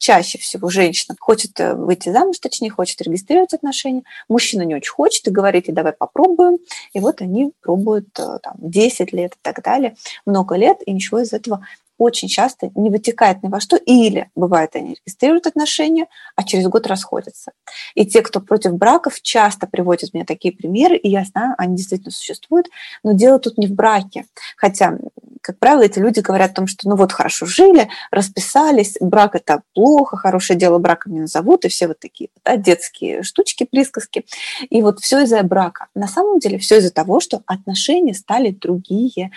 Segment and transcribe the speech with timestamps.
[0.00, 5.28] чаще всего женщина хочет э, выйти замуж, точнее, хочет регистрировать отношения, мужчина не очень хочет
[5.28, 6.58] и говорит, и давай попробуем.
[6.94, 9.94] И вот они пробуют э, там, 10 лет и так далее,
[10.24, 11.64] много лет, и ничего из этого
[12.00, 16.86] очень часто не вытекает ни во что, или бывает, они регистрируют отношения, а через год
[16.86, 17.52] расходятся.
[17.94, 22.10] И те, кто против браков, часто приводят мне такие примеры, и я знаю, они действительно
[22.10, 22.68] существуют,
[23.04, 24.24] но дело тут не в браке.
[24.56, 24.96] Хотя,
[25.42, 29.62] как правило, эти люди говорят о том, что ну вот хорошо жили, расписались, брак это
[29.74, 34.24] плохо, хорошее дело браком не назовут, и все вот такие да, детские штучки, присказки.
[34.70, 35.88] И вот все из-за брака.
[35.94, 39.32] На самом деле все из-за того, что отношения стали другие.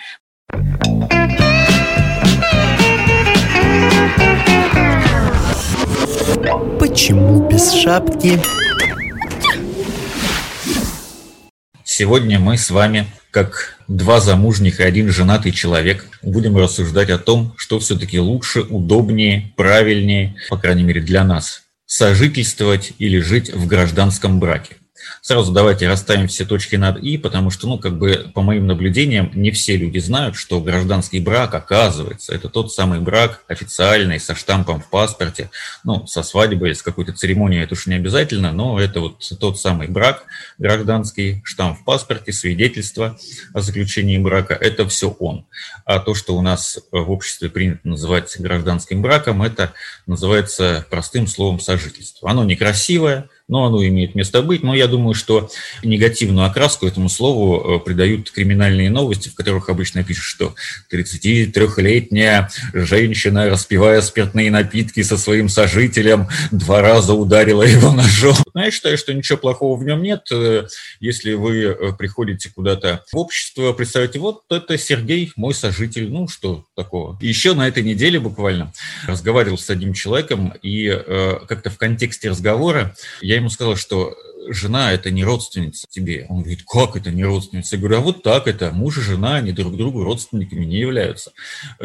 [6.78, 8.40] Почему без шапки?
[11.84, 17.54] Сегодня мы с вами, как два замужних и один женатый человек, будем рассуждать о том,
[17.56, 24.40] что все-таки лучше, удобнее, правильнее, по крайней мере для нас, сожительствовать или жить в гражданском
[24.40, 24.76] браке.
[25.20, 29.30] Сразу давайте расставим все точки над «и», потому что, ну, как бы, по моим наблюдениям,
[29.34, 34.80] не все люди знают, что гражданский брак, оказывается, это тот самый брак официальный, со штампом
[34.80, 35.50] в паспорте,
[35.82, 39.88] ну, со свадьбой, с какой-то церемонией, это уж не обязательно, но это вот тот самый
[39.88, 40.24] брак
[40.58, 43.18] гражданский, штамп в паспорте, свидетельство
[43.52, 45.46] о заключении брака, это все он.
[45.84, 49.72] А то, что у нас в обществе принято называть гражданским браком, это
[50.06, 52.30] называется простым словом сожительство.
[52.30, 54.62] Оно некрасивое, но оно имеет место быть.
[54.62, 55.50] Но я думаю, что
[55.82, 60.54] негативную окраску этому слову э, придают криминальные новости, в которых обычно пишут, что
[60.92, 68.36] 33-летняя женщина, распивая спиртные напитки со своим сожителем, два раза ударила его ножом.
[68.54, 70.26] Я считаю, что ничего плохого в нем нет.
[70.30, 70.66] Э,
[71.00, 76.64] если вы э, приходите куда-то в общество, представьте, вот это Сергей, мой сожитель, ну что
[76.76, 77.18] такого.
[77.20, 78.72] Еще на этой неделе буквально
[79.06, 80.88] разговаривал с одним человеком, и
[81.48, 84.16] как-то в контексте разговора я ему сказал, что
[84.48, 86.26] жена– это не родственница тебе.
[86.28, 87.76] Он говорит, как это не родственница?
[87.76, 88.70] Я говорю, а вот так это.
[88.72, 91.32] Муж и жена, они друг другу родственниками не являются.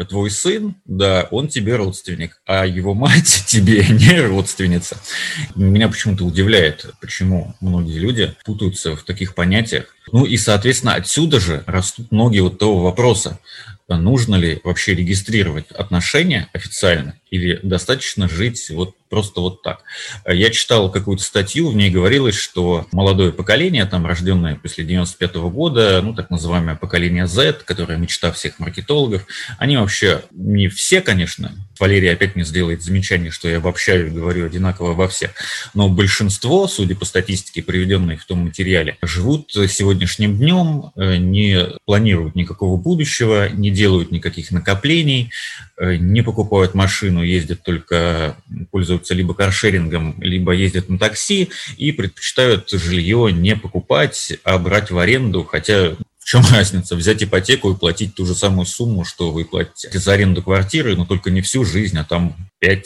[0.08, 4.96] Твой сын, да, он тебе родственник, а его мать тебе не родственница.
[5.54, 9.94] Меня почему-то удивляет, почему многие люди путаются в таких понятиях.
[10.12, 13.38] Ну и, соответственно, отсюда же растут ноги вот того вопроса,
[13.88, 19.82] нужно ли вообще регистрировать отношения официально или достаточно жить вот просто вот так.
[20.26, 25.50] Я читал какую-то статью, в ней говорилось, что молодое поколение, там рожденное после 95 -го
[25.50, 29.26] года, ну так называемое поколение Z, которое мечта всех маркетологов,
[29.58, 33.58] они вообще не все, конечно, Валерий опять мне сделает замечание, что я
[34.06, 35.30] и говорю одинаково обо всех,
[35.74, 42.34] но большинство, судя по статистике, приведенной в том материале, живут сегодняшним днем, э, не планируют
[42.34, 45.30] никакого будущего, не делают никаких накоплений,
[45.78, 48.36] э, не покупают машину, ездят только,
[48.70, 54.98] пользуются либо каршерингом, либо ездят на такси и предпочитают жилье не покупать, а брать в
[54.98, 55.96] аренду, хотя
[56.30, 56.94] чем разница?
[56.94, 61.04] Взять ипотеку и платить ту же самую сумму, что вы платите за аренду квартиры, но
[61.04, 62.84] только не всю жизнь, а там 5-10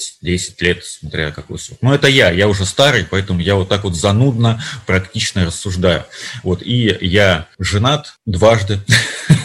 [0.61, 1.79] лет, смотря какой срок.
[1.83, 6.07] Но это я, я уже старый, поэтому я вот так вот занудно, практично рассуждаю.
[6.43, 8.81] Вот, и я женат дважды,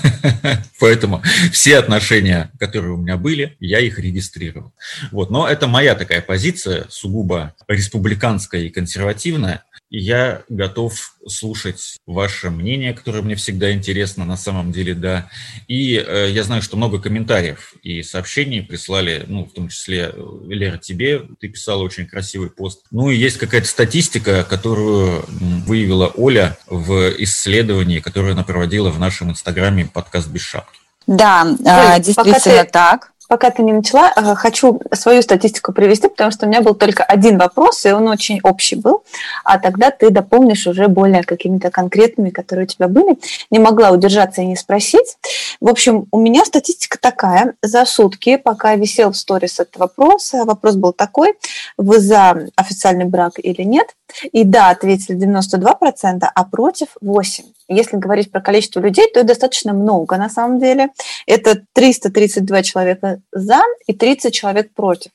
[0.80, 1.22] поэтому
[1.52, 4.72] все отношения, которые у меня были, я их регистрировал.
[5.12, 12.94] Вот, но это моя такая позиция, сугубо республиканская и консервативная я готов слушать ваше мнение,
[12.94, 15.30] которое мне всегда интересно, на самом деле, да.
[15.68, 20.24] И э, я знаю, что много комментариев и сообщений прислали, ну, в том числе, э,
[20.48, 22.84] Лера, тебе, ты писала очень красивый пост.
[22.92, 25.26] Ну, и есть какая-то статистика, которую
[25.66, 30.80] выявила Оля в исследовании, которое она проводила в нашем инстаграме подкаст «Без шапки».
[31.08, 32.70] Да, а, Ой, действительно ты...
[32.72, 36.74] так пока ты не начала, э, хочу свою статистику привести, потому что у меня был
[36.74, 39.04] только один вопрос, и он очень общий был,
[39.46, 43.18] а тогда ты дополнишь уже более какими-то конкретными, которые у тебя были.
[43.52, 45.18] Не могла удержаться и не спросить.
[45.62, 47.54] В общем, у меня статистика такая.
[47.62, 51.36] За сутки, пока висел в сторис этот вопрос, вопрос был такой,
[51.78, 53.96] вы за официальный брак или нет?
[54.32, 57.59] И да, ответили 92%, а против 8%.
[57.70, 60.90] Если говорить про количество людей, то достаточно много на самом деле.
[61.28, 65.12] Это 332 человека за и 30 человек против.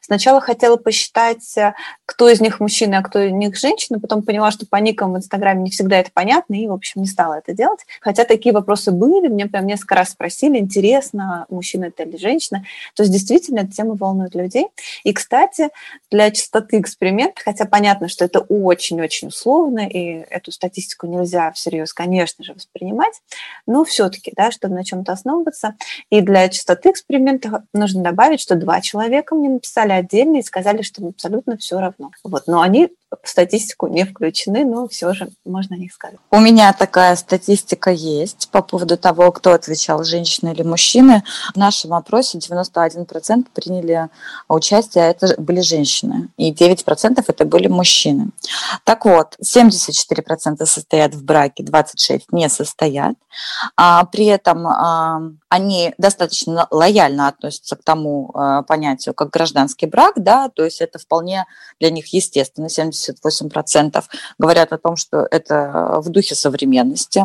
[0.00, 1.74] Сначала хотела посчитать, э,
[2.06, 5.16] кто из них мужчина, а кто из них женщина, потом поняла, что по никам в
[5.18, 7.80] Инстаграме не всегда это понятно, и, в общем, не стала это делать.
[8.00, 12.64] Хотя такие вопросы были, мне прям несколько раз спросили, интересно, мужчина это или женщина.
[12.94, 14.68] То есть, действительно, эта тема волнует людей.
[15.04, 15.70] И, кстати,
[16.10, 22.44] для чистоты эксперимента, хотя понятно, что это очень-очень условно, и эту статистику нельзя всерьез, конечно
[22.44, 23.14] же, воспринимать,
[23.66, 25.74] но все-таки, да, чтобы на чем-то основываться.
[26.10, 31.02] И для чистоты эксперимента нужно добавить, что два человека мне написали отдельно и сказали, что
[31.02, 32.10] им абсолютно все равно.
[32.24, 32.46] Вот.
[32.46, 32.90] Но они
[33.24, 36.18] статистику не включены, но все же можно о них сказать.
[36.30, 41.22] У меня такая статистика есть по поводу того, кто отвечал, женщины или мужчины.
[41.54, 44.08] В нашем опросе 91% приняли
[44.48, 48.30] участие, а это были женщины, и 9% это были мужчины.
[48.84, 53.14] Так вот, 74% состоят в браке, 26% не состоят.
[53.76, 60.14] А при этом а, они достаточно лояльно относятся к тому а, понятию, как гражданский брак,
[60.16, 61.46] да, то есть это вполне
[61.80, 62.68] для них естественно,
[62.98, 64.04] 78%
[64.38, 67.24] говорят о том, что это в духе современности.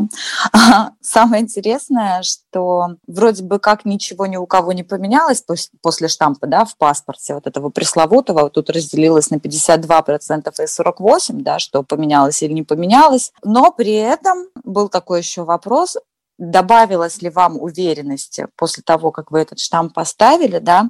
[1.02, 5.44] Самое интересное, что вроде бы как ничего ни у кого не поменялось
[5.82, 11.60] после штампа да, в паспорте, вот этого пресловутого, тут разделилось на 52% и 48%, да,
[11.60, 15.98] что поменялось или не поменялось, но при этом был такой еще вопрос,
[16.38, 20.90] добавилось ли вам уверенности после того, как вы этот штамп поставили, да,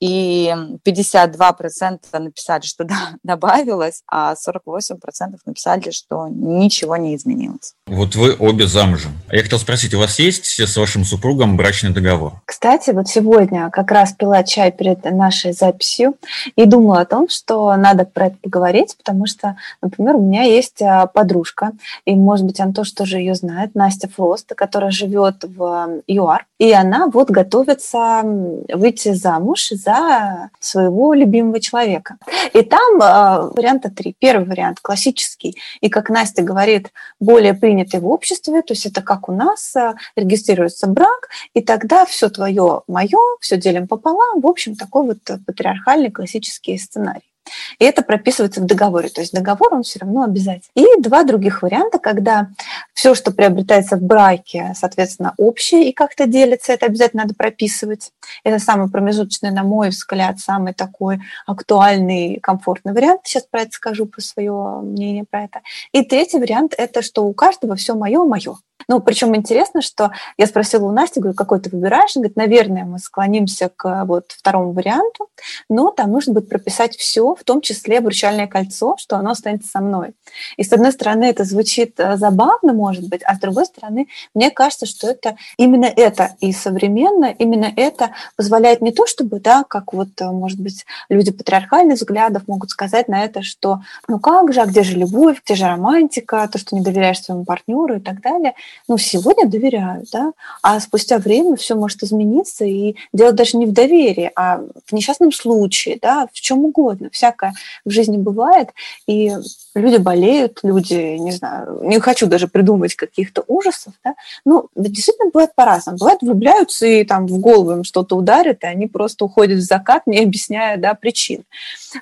[0.00, 0.54] и
[0.86, 7.74] 52% написали, что да, добавилось, а 48% написали, что ничего не изменилось.
[7.86, 9.12] Вот вы обе замужем.
[9.28, 12.40] А я хотел спросить, у вас есть с вашим супругом брачный договор?
[12.44, 16.14] Кстати, вот сегодня как раз пила чай перед нашей записью
[16.56, 20.80] и думала о том, что надо про это поговорить, потому что, например, у меня есть
[20.82, 21.72] а, подружка,
[22.04, 27.08] и, может быть, Антош тоже ее знает, Настя Фрост, которая живет в ЮАР, и она
[27.08, 32.16] вот готовится выйти замуж за своего любимого человека.
[32.52, 34.14] И там э, варианта три.
[34.18, 39.28] Первый вариант классический, и, как Настя говорит, более принятый в обществе, то есть это как
[39.28, 44.76] у нас, э, регистрируется брак, и тогда все твое, мое, все делим пополам, в общем,
[44.76, 47.31] такой вот патриархальный классический сценарий.
[47.78, 49.08] И это прописывается в договоре.
[49.08, 50.70] То есть договор, он все равно обязательно.
[50.74, 52.48] И два других варианта, когда
[52.94, 58.12] все, что приобретается в браке, соответственно, общее и как-то делится, это обязательно надо прописывать.
[58.44, 63.22] Это самый промежуточный, на мой взгляд, самый такой актуальный, комфортный вариант.
[63.24, 64.52] Сейчас про это скажу, про свое
[64.82, 65.60] мнение про это.
[65.92, 68.56] И третий вариант– это что у каждого все мое, мое.
[68.88, 72.16] Ну, причем интересно, что я спросила у Насти, говорю, какой ты выбираешь?
[72.16, 75.28] Она говорит, наверное, мы склонимся к вот второму варианту,
[75.68, 79.80] но там нужно будет прописать все, в том числе обручальное кольцо, что оно останется со
[79.80, 80.12] мной.
[80.56, 84.50] И с одной стороны, это звучит э, забавно, может быть, а с другой стороны, мне
[84.50, 89.92] кажется, что это именно это и современно, именно это позволяет не то, чтобы, да, как
[89.92, 94.60] вот, э, может быть, люди патриархальных взглядов могут сказать на это, что ну как же,
[94.60, 98.20] а где же любовь, где же романтика, то, что не доверяешь своему партнеру и так
[98.20, 98.54] далее–
[98.88, 100.32] ну, сегодня доверяют, да,
[100.62, 105.32] а спустя время все может измениться, и дело даже не в доверии, а в несчастном
[105.32, 107.08] случае, да, в чем угодно.
[107.12, 107.54] Всякое
[107.84, 108.70] в жизни бывает,
[109.06, 109.32] и
[109.74, 114.14] люди болеют, люди, не знаю, не хочу даже придумать каких-то ужасов, да,
[114.44, 115.98] ну, действительно бывает по-разному.
[115.98, 120.06] Бывает, влюбляются и там в голову им что-то ударит, и они просто уходят в закат,
[120.06, 121.44] не объясняя, да, причин.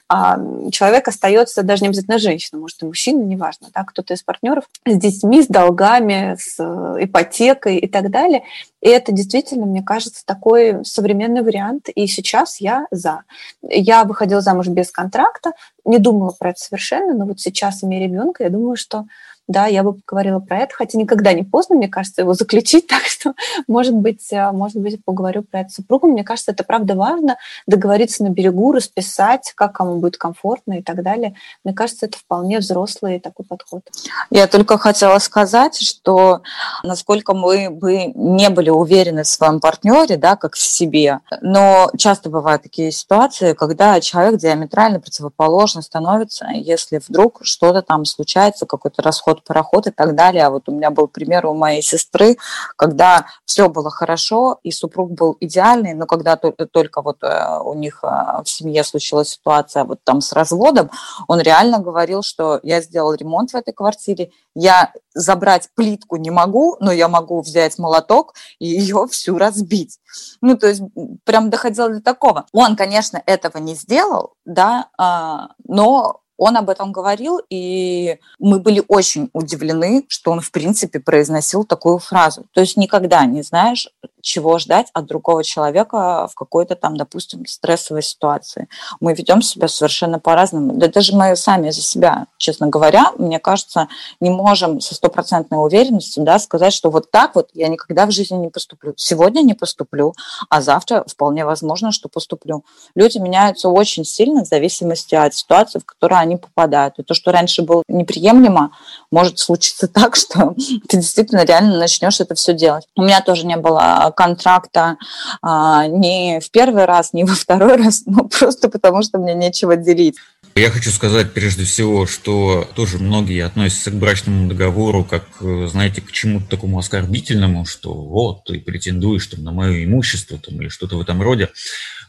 [0.09, 0.39] А
[0.71, 4.97] человек остается, даже не обязательно женщина, может, и мужчина, неважно, да, кто-то из партнеров с
[4.97, 8.45] детьми, с долгами, с э, ипотекой и так далее.
[8.81, 11.89] И это действительно, мне кажется, такой современный вариант.
[11.89, 13.25] И сейчас я за.
[13.63, 15.53] Я выходила замуж без контракта,
[15.85, 19.07] не думала про это совершенно, но вот сейчас, имея ребенка, я думаю, что
[19.51, 23.03] да, я бы поговорила про это, хотя никогда не поздно, мне кажется, его заключить, так
[23.03, 23.35] что,
[23.67, 26.11] может быть, э, может быть, поговорю про это с супругом.
[26.11, 27.37] Мне кажется, это правда важно,
[27.67, 31.35] договориться на берегу, расписать, как кому будет комфортно и так далее.
[31.65, 33.83] Мне кажется, это вполне взрослый такой подход.
[34.31, 36.43] Я только хотела сказать, что
[36.85, 42.31] насколько мы бы не были уверены в своем партнере, да, как в себе, но часто
[42.31, 49.40] бывают такие ситуации, когда человек диаметрально противоположно становится, если вдруг что-то там случается, какой-то расход
[49.45, 50.47] пароход и так далее.
[50.47, 52.37] А вот у меня был пример у моей сестры,
[52.77, 58.01] когда все было хорошо, и супруг был идеальный, но когда только вот э, у них
[58.03, 58.07] э,
[58.45, 60.91] в семье случилась ситуация вот там с разводом,
[61.29, 66.77] он реально говорил, что я сделал ремонт в этой квартире, я забрать плитку не могу,
[66.81, 69.99] но я могу взять молоток и ее всю разбить.
[70.41, 70.83] Ну, то есть
[71.25, 72.47] прям доходило до такого.
[72.53, 78.83] Он, конечно, этого не сделал, да, а, но он об этом говорил, и мы были
[78.89, 82.47] очень удивлены, что он, в принципе, произносил такую фразу.
[82.55, 83.89] То есть никогда не знаешь,
[84.23, 88.69] чего ждать от другого человека в какой-то там, допустим, стрессовой ситуации.
[89.01, 90.75] Мы ведем себя совершенно по-разному.
[90.75, 93.89] Да даже мы сами за себя, честно говоря, мне кажется,
[94.21, 98.37] не можем со стопроцентной уверенностью да, сказать, что вот так вот я никогда в жизни
[98.37, 98.95] не поступлю.
[98.97, 100.15] Сегодня не поступлю,
[100.49, 102.65] а завтра вполне возможно, что поступлю.
[102.95, 106.95] Люди меняются очень сильно в зависимости от ситуации, в которой они попадают.
[106.99, 108.71] И то, что раньше было неприемлемо,
[109.11, 110.55] может случиться так, что
[110.89, 112.87] ты действительно реально начнешь это все делать.
[112.97, 114.97] У меня тоже не было контракта
[115.43, 119.77] а, не в первый раз, не во второй раз, но просто потому, что мне нечего
[119.77, 120.17] делить.
[120.57, 126.11] Я хочу сказать прежде всего, что тоже многие относятся к брачному договору как, знаете, к
[126.11, 131.01] чему-то такому оскорбительному, что вот, ты претендуешь там, на мое имущество там, или что-то в
[131.01, 131.51] этом роде.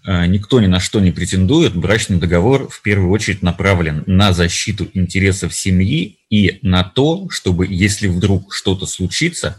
[0.04, 1.76] Э, никто ни на что не претендует.
[1.76, 8.08] Брачный договор в первую очередь направлен на защиту интересов семьи и на то, чтобы, если
[8.08, 9.58] вдруг что-то случится,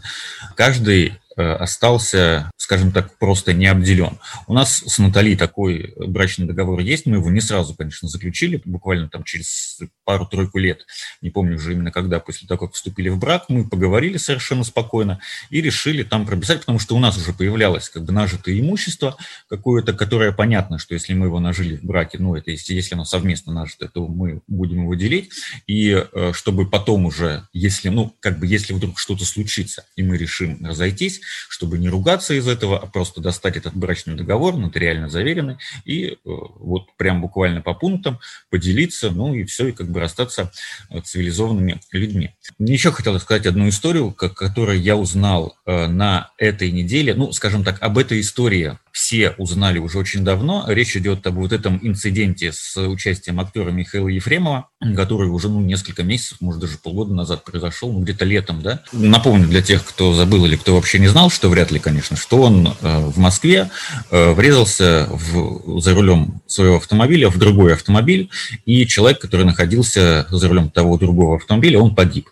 [0.55, 4.19] каждый остался, скажем так, просто не обделен.
[4.47, 9.09] У нас с Натальей такой брачный договор есть, мы его не сразу, конечно, заключили, буквально
[9.09, 10.85] там через пару-тройку лет,
[11.21, 15.19] не помню уже именно когда, после того, как вступили в брак, мы поговорили совершенно спокойно
[15.49, 19.17] и решили там прописать, потому что у нас уже появлялось как бы нажитое имущество
[19.49, 23.05] какое-то, которое понятно, что если мы его нажили в браке, ну, это если, если оно
[23.05, 25.31] совместно нажито, то мы будем его делить,
[25.67, 30.17] и э, чтобы потом уже, если, ну, как бы, если вдруг что-то случится, и мы
[30.17, 35.57] решим разойтись, чтобы не ругаться из этого, а просто достать этот брачный договор, нотариально заверенный,
[35.85, 40.51] и э, вот прям буквально по пунктам поделиться, ну и все, и как бы расстаться
[40.89, 42.35] э, цивилизованными людьми.
[42.59, 47.13] Еще хотелось сказать одну историю, которую я узнал на этой неделе.
[47.13, 50.65] Ну, скажем так, об этой истории все узнали уже очень давно.
[50.67, 56.03] Речь идет об вот этом инциденте с участием актера Михаила Ефремова, который уже ну, несколько
[56.03, 58.83] месяцев, может даже полгода назад произошел, ну где-то летом, да.
[58.91, 62.43] Напомню для тех, кто забыл или кто вообще не знал, что вряд ли, конечно, что
[62.43, 63.71] он э, в Москве
[64.11, 68.29] э, врезался в, за рулем своего автомобиля в другой автомобиль,
[68.65, 72.29] и человек, который находился за рулем того другого автомобиля, он погиб.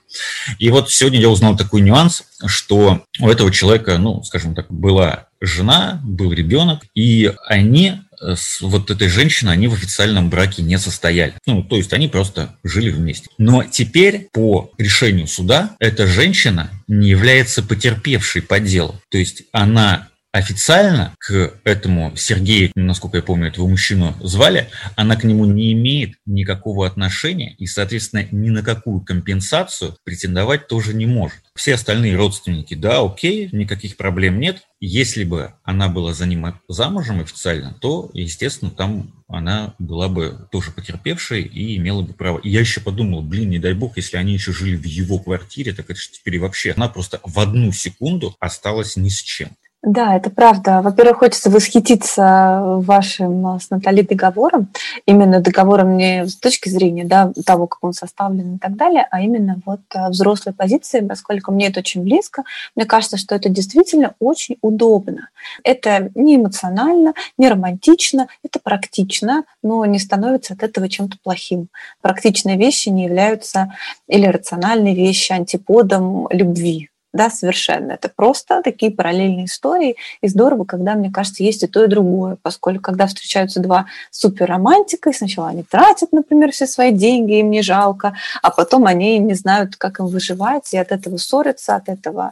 [0.59, 5.27] И вот сегодня я узнал такой нюанс, что у этого человека, ну, скажем так, была
[5.39, 10.77] жена, был ребенок, и они э, с вот этой женщиной, они в официальном браке не
[10.77, 11.33] состояли.
[11.45, 13.29] Ну, то есть они просто жили вместе.
[13.37, 18.99] Но теперь по решению суда эта женщина не является потерпевшей по делу.
[19.09, 25.23] То есть она официально к этому Сергею, насколько я помню, этого мужчину звали, она к
[25.23, 31.40] нему не имеет никакого отношения и, соответственно, ни на какую компенсацию претендовать тоже не может.
[31.53, 34.63] Все остальные родственники, да, окей, никаких проблем нет.
[34.79, 40.71] Если бы она была за ним замужем официально, то, естественно, там она была бы тоже
[40.71, 42.39] потерпевшей и имела бы право.
[42.39, 45.73] И я еще подумал, блин, не дай бог, если они еще жили в его квартире,
[45.73, 49.49] так это же теперь вообще она просто в одну секунду осталась ни с чем.
[49.83, 50.81] Да, это правда.
[50.83, 54.67] Во-первых, хочется восхититься вашим а, с Натальей договором,
[55.07, 59.21] именно договором не с точки зрения да, того, как он составлен и так далее, а
[59.21, 62.43] именно вот а, взрослой позиции, поскольку мне это очень близко.
[62.75, 65.29] Мне кажется, что это действительно очень удобно.
[65.63, 71.69] Это не эмоционально, не романтично, это практично, но не становится от этого чем-то плохим.
[72.01, 73.73] Практичные вещи не являются
[74.07, 77.93] или рациональные вещи антиподом любви да, совершенно.
[77.93, 79.97] Это просто такие параллельные истории.
[80.21, 85.09] И здорово, когда, мне кажется, есть и то, и другое, поскольку когда встречаются два суперромантика,
[85.09, 89.33] и сначала они тратят, например, все свои деньги, им не жалко, а потом они не
[89.33, 92.31] знают, как им выживать, и от этого ссорятся, от этого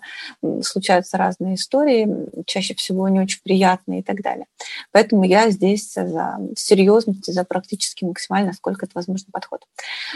[0.64, 2.08] случаются разные истории,
[2.46, 4.46] чаще всего не очень приятные и так далее.
[4.92, 9.62] Поэтому я здесь за серьезность и за практически максимально, насколько это возможно, подход.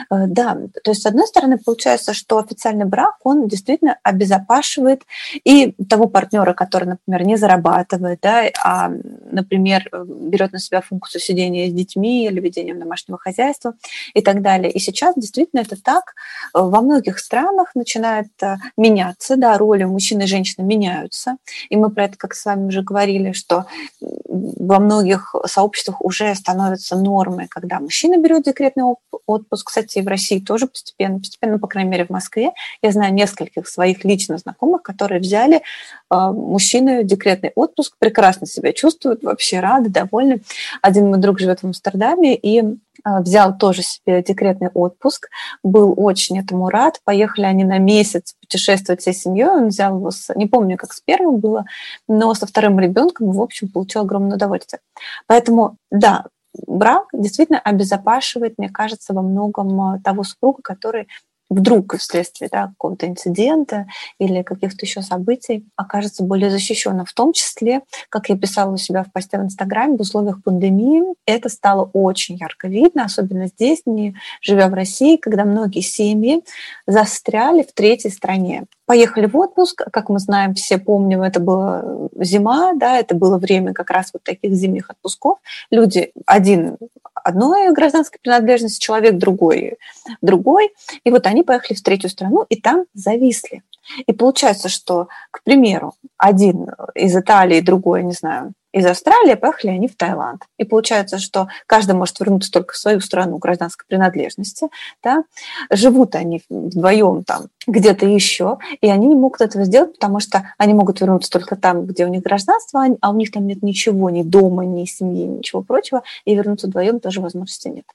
[0.09, 5.03] Э, да, то есть, с одной стороны, получается, что официальный брак, он действительно обезопасен запашивает,
[5.43, 8.91] и того партнера, который, например, не зарабатывает, да, а,
[9.31, 13.73] например, берет на себя функцию сидения с детьми или ведением домашнего хозяйства
[14.13, 14.71] и так далее.
[14.71, 16.13] И сейчас действительно это так.
[16.53, 21.37] Во многих странах начинает э, меняться, да, роли мужчины и женщины меняются.
[21.69, 23.65] И мы про это, как с вами уже говорили, что
[23.99, 28.83] во многих сообществах уже становятся нормой, когда мужчина берет декретный
[29.25, 29.67] отпуск.
[29.67, 32.51] Кстати, и в России тоже постепенно, постепенно, по крайней мере, в Москве.
[32.81, 35.61] Я знаю нескольких своих лично знакомых, которые взяли э,
[36.09, 40.41] мужчины декретный отпуск, прекрасно себя чувствуют, вообще рады, довольны.
[40.81, 42.63] Один мой друг живет в Амстердаме и э,
[43.03, 45.29] взял тоже себе декретный отпуск,
[45.63, 46.99] был очень этому рад.
[47.03, 49.47] Поехали они на месяц путешествовать всей семьей.
[49.47, 51.65] Он взял его, с, не помню, как с первым было,
[52.07, 54.79] но со вторым ребенком, в общем, получил огромное удовольствие.
[55.27, 56.25] Поэтому, да,
[56.67, 61.07] брак действительно обезопашивает, мне кажется, во многом э, того супруга, который
[61.53, 63.87] вдруг вследствие да, какого-то инцидента
[64.19, 67.05] или каких-то еще событий окажется более защищенным.
[67.05, 71.03] В том числе, как я писала у себя в посте в Инстаграме, в условиях пандемии
[71.25, 76.43] это стало очень ярко видно, особенно здесь, не живя в России, когда многие семьи
[76.87, 78.65] застряли в третьей стране.
[78.85, 81.83] Поехали в отпуск, как мы знаем, все помним, это была
[82.19, 85.39] зима, да, это было время как раз вот таких зимних отпусков.
[85.71, 86.77] Люди, один
[87.13, 89.77] одной гражданской принадлежности, человек другой,
[90.21, 90.71] другой,
[91.03, 93.63] и вот они поехали в третью страну и там зависли.
[94.05, 99.87] И получается, что, к примеру, один из Италии, другой, не знаю, из Австралии, поехали они
[99.87, 100.43] в Таиланд.
[100.57, 104.67] И получается, что каждый может вернуться только в свою страну гражданской принадлежности.
[105.03, 105.23] Да?
[105.69, 110.73] Живут они вдвоем там где-то еще, и они не могут этого сделать, потому что они
[110.73, 114.23] могут вернуться только там, где у них гражданство, а у них там нет ничего, ни
[114.23, 117.85] дома, ни семьи, ничего прочего, и вернуться вдвоем тоже возможности нет.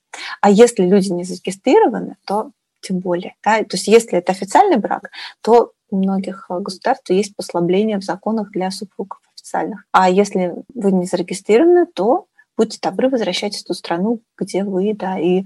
[0.41, 3.35] А если люди не зарегистрированы, то тем более.
[3.45, 3.59] Да?
[3.59, 5.11] То есть если это официальный брак,
[5.43, 9.19] то у многих государств есть послабления в законах для супругов
[9.49, 9.85] официальных.
[9.93, 12.27] А если вы не зарегистрированы, то
[12.57, 15.45] будьте добры, возвращайтесь в ту страну, где вы, да, и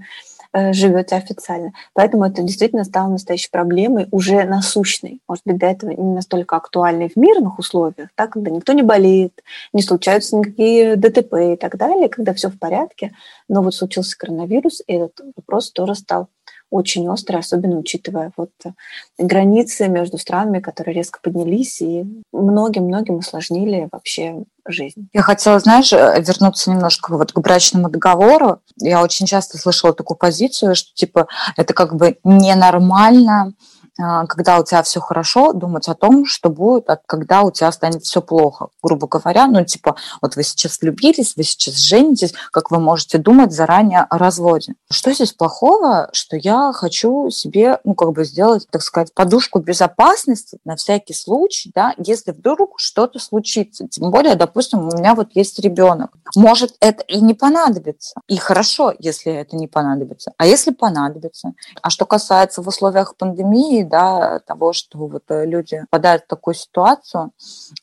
[0.51, 1.71] э, живете официально.
[1.93, 5.21] Поэтому это действительно стало настоящей проблемой, уже насущной.
[5.27, 9.43] Может быть, до этого не настолько актуальной в мирных условиях, да, когда никто не болеет,
[9.73, 13.13] не случаются никакие ДТП и так далее, когда все в порядке.
[13.47, 16.29] Но вот случился коронавирус, и этот вопрос тоже стал
[16.73, 18.71] очень острый, особенно учитывая вот э,
[19.19, 25.07] границы между странами, которые резко поднялись и многим-многим усложнили вообще жизнь.
[25.13, 28.59] Я хотела, знаешь, э, вернуться немножко вот к брачному договору.
[28.77, 31.27] Я очень часто слышала такую позицию, что типа
[31.57, 33.53] это как бы ненормально,
[33.97, 38.21] когда у тебя все хорошо, думать о том, что будет, когда у тебя станет все
[38.21, 39.47] плохо, грубо говоря.
[39.47, 44.17] Ну, типа, вот вы сейчас влюбились, вы сейчас женитесь, как вы можете думать заранее о
[44.17, 44.73] разводе.
[44.89, 50.59] Что здесь плохого, что я хочу себе, ну, как бы сделать, так сказать, подушку безопасности
[50.65, 53.87] на всякий случай, да, если вдруг что-то случится.
[53.87, 56.11] Тем более, допустим, у меня вот есть ребенок.
[56.35, 58.19] Может, это и не понадобится.
[58.27, 60.33] И хорошо, если это не понадобится.
[60.37, 61.53] А если понадобится?
[61.81, 66.53] А что касается в условиях пандемии, да, того, что вот э, люди попадают в такую
[66.53, 67.31] ситуацию,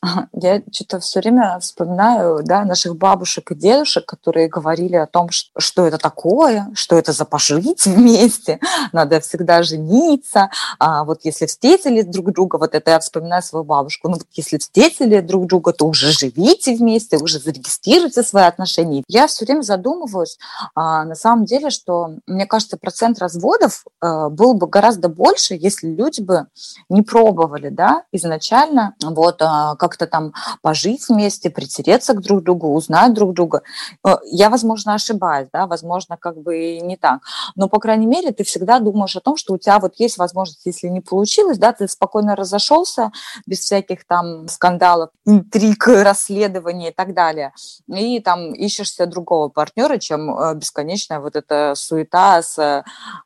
[0.33, 5.85] я что-то все время вспоминаю, да, наших бабушек и дедушек, которые говорили о том, что,
[5.85, 8.59] это такое, что это за пожить вместе,
[8.91, 14.09] надо всегда жениться, а вот если встретили друг друга, вот это я вспоминаю свою бабушку,
[14.09, 19.03] ну вот если встретили друг друга, то уже живите вместе, уже зарегистрируйте свои отношения.
[19.07, 20.37] Я все время задумываюсь,
[20.75, 25.87] а, на самом деле, что, мне кажется, процент разводов а, был бы гораздо больше, если
[25.95, 26.47] люди бы
[26.89, 33.13] не пробовали, да, изначально вот а, как-то там пожить вместе, притереться к друг другу, узнать
[33.13, 33.61] друг друга.
[34.05, 37.21] Э, я, возможно, ошибаюсь, да, возможно, как бы не так,
[37.55, 40.65] но, по крайней мере, ты всегда думаешь о том, что у тебя вот есть возможность,
[40.65, 43.11] если не получилось, да, ты спокойно разошелся
[43.45, 47.53] без всяких там скандалов, интриг, расследований и так далее,
[47.87, 52.83] и там ищешься другого партнера, чем э, бесконечная вот эта суета с, э,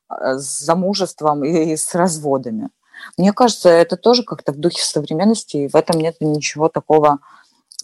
[0.09, 2.69] с замужеством и с разводами.
[3.17, 7.19] Мне кажется, это тоже как-то в духе современности, и в этом нет ничего такого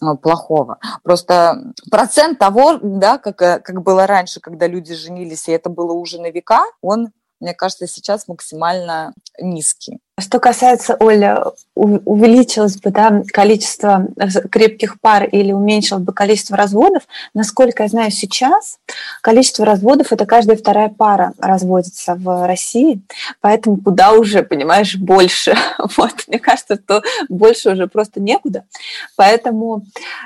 [0.00, 0.78] э, плохого.
[1.02, 5.92] Просто процент того, да, как, э, как было раньше, когда люди женились, и это было
[5.92, 7.08] уже на века, он,
[7.40, 10.00] мне кажется, сейчас максимально низкий.
[10.20, 11.42] Что касается, Оля,
[11.74, 14.08] увеличилось бы да, количество
[14.50, 18.78] крепких пар или уменьшилось бы количество разводов, насколько я знаю сейчас,
[19.22, 23.00] количество разводов– это каждая вторая пара разводится в России,
[23.40, 25.54] поэтому куда уже, понимаешь, больше.
[25.96, 28.64] Вот, мне кажется, что больше уже просто некуда.
[29.16, 29.84] Поэтому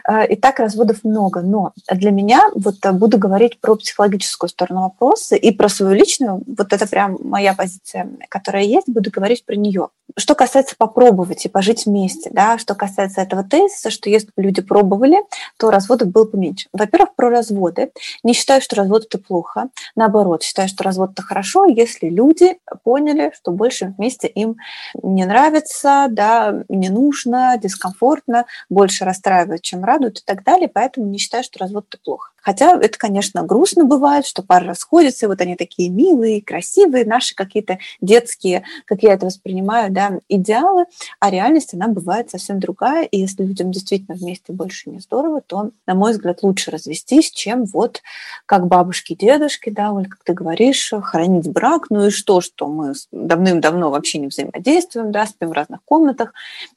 [0.08, 1.40] э, и так разводов много.
[1.40, 6.42] Но для меня, вот э, буду говорить про психологическую сторону вопроса и про свою личную,
[6.46, 9.88] вот это прям моя позиция, которая есть, буду говорить про нее ее.
[10.16, 14.62] Что касается попробовать и пожить вместе, да, что касается этого тезиса, что если бы люди
[14.62, 15.18] пробовали,
[15.58, 16.68] то разводов было поменьше.
[16.72, 17.90] Во-первых, про разводы.
[18.22, 19.68] Не считаю, что развод это плохо.
[19.96, 24.56] Наоборот, считаю, что развод это хорошо, если люди поняли, что больше вместе им
[25.02, 30.68] не нравится, да, не нужно, дискомфортно, больше расстраивает, чем радует и так далее.
[30.68, 32.30] Поэтому не считаю, что развод это плохо.
[32.46, 37.34] Хотя это, конечно, грустно бывает, что пары расходятся, и вот они такие милые, красивые, наши
[37.34, 40.84] какие-то детские, как я это воспринимаю, да, идеалы,
[41.18, 45.72] а реальность, она бывает совсем другая, и если людям действительно вместе больше не здорово, то,
[45.88, 48.00] на мой взгляд, лучше развестись, чем вот
[48.46, 52.92] как бабушки дедушки, да, Оль, как ты говоришь, хранить брак, ну и что, что мы
[53.10, 56.32] давным-давно вообще не взаимодействуем, да, спим в разных комнатах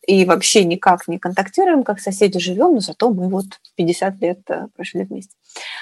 [0.07, 4.67] и вообще никак не контактируем, как соседи живем, но зато мы вот 50 лет э,
[4.75, 5.35] прожили вместе.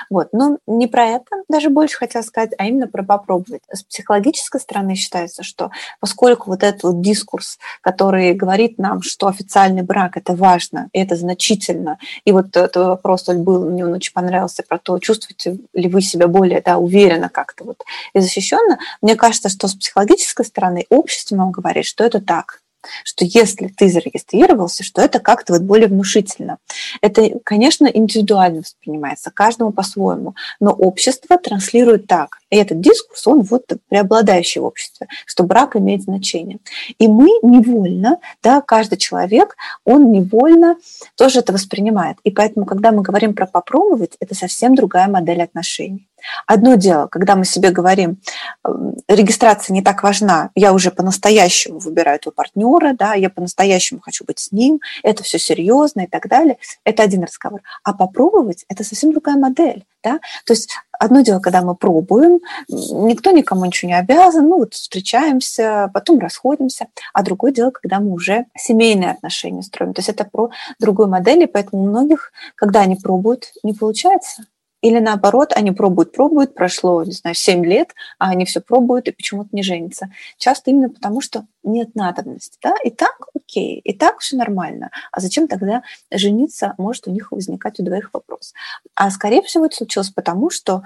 [0.10, 0.30] Вот.
[0.32, 3.64] Но не про это даже больше хотела сказать, а именно про попробовать.
[3.72, 9.82] С психологической стороны считается, что поскольку вот этот вот дискурс, который говорит нам, что официальный
[9.84, 14.64] брак– это важно, это значительно, и вот этот вопрос Оль, был, мне он очень понравился,
[14.64, 19.50] про то, чувствуете ли вы себя более да, уверенно как-то вот и защищенно, мне кажется,
[19.50, 22.62] что с психологической стороны общество нам говорит, что это так,
[23.04, 26.58] что если ты зарегистрировался, что это как-то вот более внушительно.
[27.02, 32.40] Это, конечно, индивидуально воспринимается, каждому по-своему, но общество транслирует так.
[32.50, 36.60] И этот дискурс, он вот преобладающий в обществе, что брак имеет значение.
[36.98, 40.78] И мы невольно, да, каждый человек, он невольно
[41.16, 42.18] тоже это воспринимает.
[42.24, 46.08] И поэтому, когда мы говорим про попробовать, это совсем другая модель отношений.
[46.46, 48.20] Одно дело, когда мы себе говорим,
[48.66, 54.26] эм, регистрация не так важна, я уже по-настоящему выбираю этого партнера, да, я по-настоящему хочу
[54.26, 57.62] быть с ним, это все серьезно и так далее, это один разговор.
[57.84, 59.86] А попробовать– это совсем другая модель.
[60.04, 60.20] Да?
[60.46, 65.90] То есть одно дело, когда мы пробуем, никто никому ничего не обязан, ну вот встречаемся,
[65.94, 69.94] потом расходимся, а другое дело, когда мы уже семейные отношения строим.
[69.94, 74.46] То есть это про другую модель, и поэтому у многих, когда они пробуют, не получается.
[74.82, 79.12] Или наоборот, они пробуют, пробуют, прошло, не знаю, 7 лет, а они все пробуют и
[79.12, 80.10] почему-то не женятся.
[80.38, 82.58] Часто именно потому, что нет надобности.
[82.62, 82.76] Да?
[82.84, 84.92] И так окей, и так все нормально.
[85.12, 86.76] А зачем тогда жениться?
[86.78, 88.54] Может у них возникать у двоих вопрос.
[88.96, 90.84] А скорее всего это случилось потому, что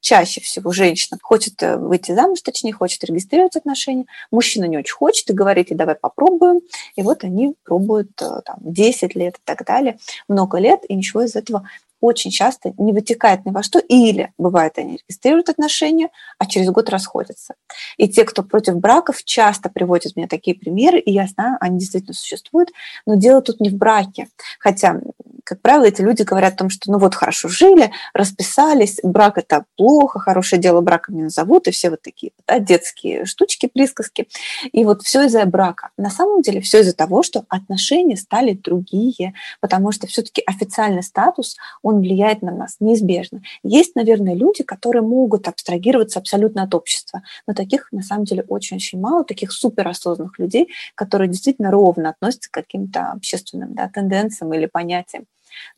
[0.00, 5.28] чаще всего женщина хочет э, выйти замуж, точнее, хочет регистрировать отношения, мужчина не очень хочет
[5.28, 6.60] и говорит, и давай попробуем.
[6.96, 11.22] И вот они пробуют э, там, 10 лет и так далее, много лет, и ничего
[11.22, 11.68] из этого
[12.00, 16.88] очень часто не вытекает ни во что, или бывает, они регистрируют отношения, а через год
[16.90, 17.54] расходятся.
[17.96, 22.14] И те, кто против браков, часто приводят мне такие примеры, и я знаю, они действительно
[22.14, 22.70] существуют,
[23.06, 24.28] но дело тут не в браке.
[24.58, 25.00] Хотя,
[25.44, 29.64] как правило, эти люди говорят о том, что ну вот хорошо жили, расписались, брак это
[29.76, 34.28] плохо, хорошее дело браком не назовут, и все вот такие да, детские штучки, присказки.
[34.72, 35.90] И вот все из-за брака.
[35.96, 41.56] На самом деле все из-за того, что отношения стали другие, потому что все-таки официальный статус,
[41.88, 43.42] он влияет на нас неизбежно.
[43.62, 49.00] Есть, наверное, люди, которые могут абстрагироваться абсолютно от общества, но таких на самом деле очень-очень
[49.00, 55.24] мало, таких суперосознанных людей, которые действительно ровно относятся к каким-то общественным да, тенденциям или понятиям.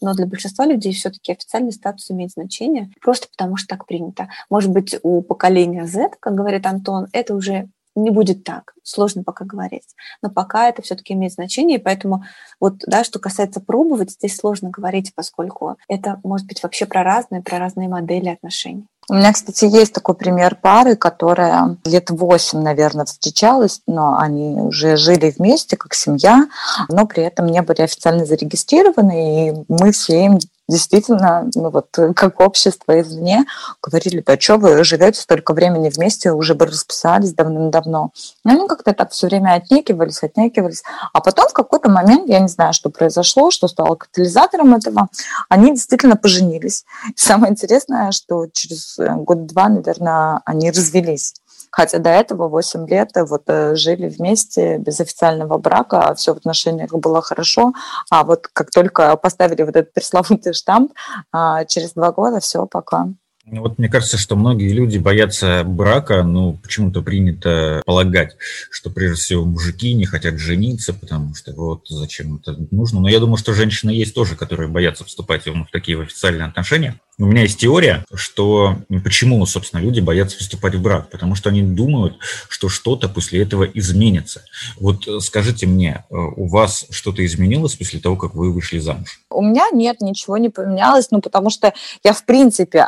[0.00, 4.28] Но для большинства людей все-таки официальный статус имеет значение просто потому, что так принято.
[4.50, 7.68] Может быть, у поколения Z, как говорит Антон, это уже
[8.02, 8.74] не будет так.
[8.82, 9.94] Сложно пока говорить.
[10.22, 12.24] Но пока это все-таки имеет значение, и поэтому
[12.58, 17.42] вот, да, что касается пробовать, здесь сложно говорить, поскольку это может быть вообще про разные,
[17.42, 18.86] про разные модели отношений.
[19.08, 24.96] У меня, кстати, есть такой пример пары, которая лет восемь, наверное, встречалась, но они уже
[24.96, 26.46] жили вместе, как семья,
[26.88, 30.38] но при этом не были официально зарегистрированы, и мы все им
[30.70, 33.44] действительно, ну вот как общество извне
[33.82, 38.12] говорили, да что вы живете столько времени вместе, уже бы расписались давным-давно.
[38.44, 40.82] Но они как-то так все время отнекивались, отнекивались.
[41.12, 45.08] А потом в какой-то момент, я не знаю, что произошло, что стало катализатором этого,
[45.48, 46.84] они действительно поженились.
[47.08, 51.34] И самое интересное, что через э, год-два, наверное, они развелись.
[51.70, 56.90] Хотя до этого 8 лет вот э, жили вместе без официального брака, все в отношениях
[56.92, 57.72] было хорошо,
[58.10, 60.92] а вот как только поставили вот этот пресловутый штамп,
[61.32, 63.08] а, через два года все, пока.
[63.46, 68.36] Ну, вот мне кажется, что многие люди боятся брака, ну, почему-то принято полагать,
[68.70, 73.00] что прежде всего мужики не хотят жениться, потому что вот зачем это нужно.
[73.00, 77.00] Но я думаю, что женщины есть тоже, которые боятся вступать в такие официальные отношения.
[77.18, 81.60] У меня есть теория, что почему, собственно, люди боятся вступать в брак, потому что они
[81.60, 82.16] думают,
[82.48, 84.42] что что-то после этого изменится.
[84.78, 89.20] Вот скажите мне, у вас что-то изменилось после того, как вы вышли замуж?
[89.30, 92.80] У меня нет, ничего не поменялось, ну, потому что я, в принципе,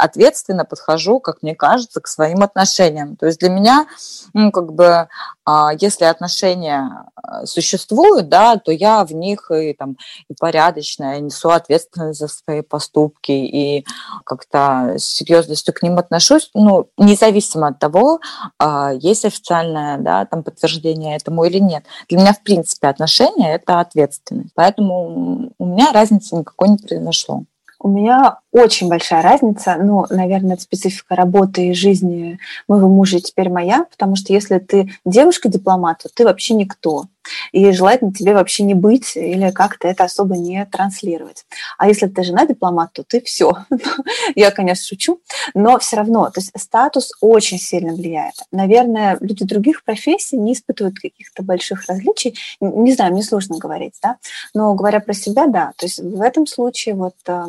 [0.42, 3.16] ответственно подхожу, как мне кажется, к своим отношениям.
[3.16, 3.86] То есть для меня,
[4.34, 5.08] ну, как бы,
[5.44, 9.96] а, если отношения а, существуют, да, то я в них и, там,
[10.28, 13.86] и порядочная, несу ответственность за свои поступки, и
[14.24, 18.20] как-то с серьезностью к ним отношусь, ну, независимо от того,
[18.58, 21.84] а, есть официальное, да, там, подтверждение этому или нет.
[22.08, 24.52] Для меня, в принципе, отношения– это ответственность.
[24.54, 27.44] Поэтому у меня разницы никакой не произошло.
[27.78, 32.38] У меня очень большая разница, ну, наверное, это специфика работы и жизни
[32.68, 37.06] моего мужа теперь моя, потому что если ты девушка-дипломат, то ты вообще никто.
[37.52, 41.46] И желательно тебе вообще не быть или как-то это особо не транслировать.
[41.78, 43.56] А если ты жена-дипломат, то ты все.
[44.34, 45.20] Я, конечно, шучу,
[45.54, 48.34] но все равно, то есть статус очень сильно влияет.
[48.50, 52.36] Наверное, люди других профессий не испытывают каких-то больших различий.
[52.60, 54.16] Не знаю, мне сложно говорить, да,
[54.52, 57.44] но говоря про себя, да, то есть в этом случае вот э,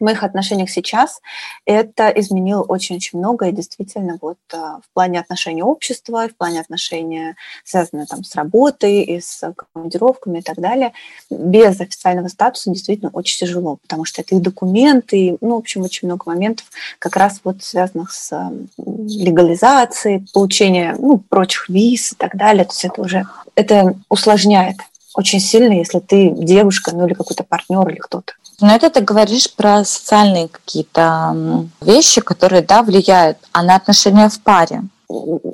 [0.00, 1.20] в моих отношениях сейчас
[1.66, 7.34] это изменило очень-очень много, и действительно вот э, в плане отношений общества, в плане отношений,
[7.64, 10.92] связанных там с работой и с командировками и так далее,
[11.28, 16.08] без официального статуса действительно очень тяжело, потому что это и документы, ну, в общем, очень
[16.08, 16.66] много моментов
[16.98, 18.32] как раз вот связанных с
[18.78, 24.76] легализацией, получением, ну, прочих виз и так далее, то есть это уже это усложняет
[25.14, 28.32] очень сильно, если ты девушка, ну или какой-то партнер или кто-то.
[28.60, 34.40] Но это ты говоришь про социальные какие-то вещи, которые, да, влияют, а на отношения в
[34.40, 34.82] паре?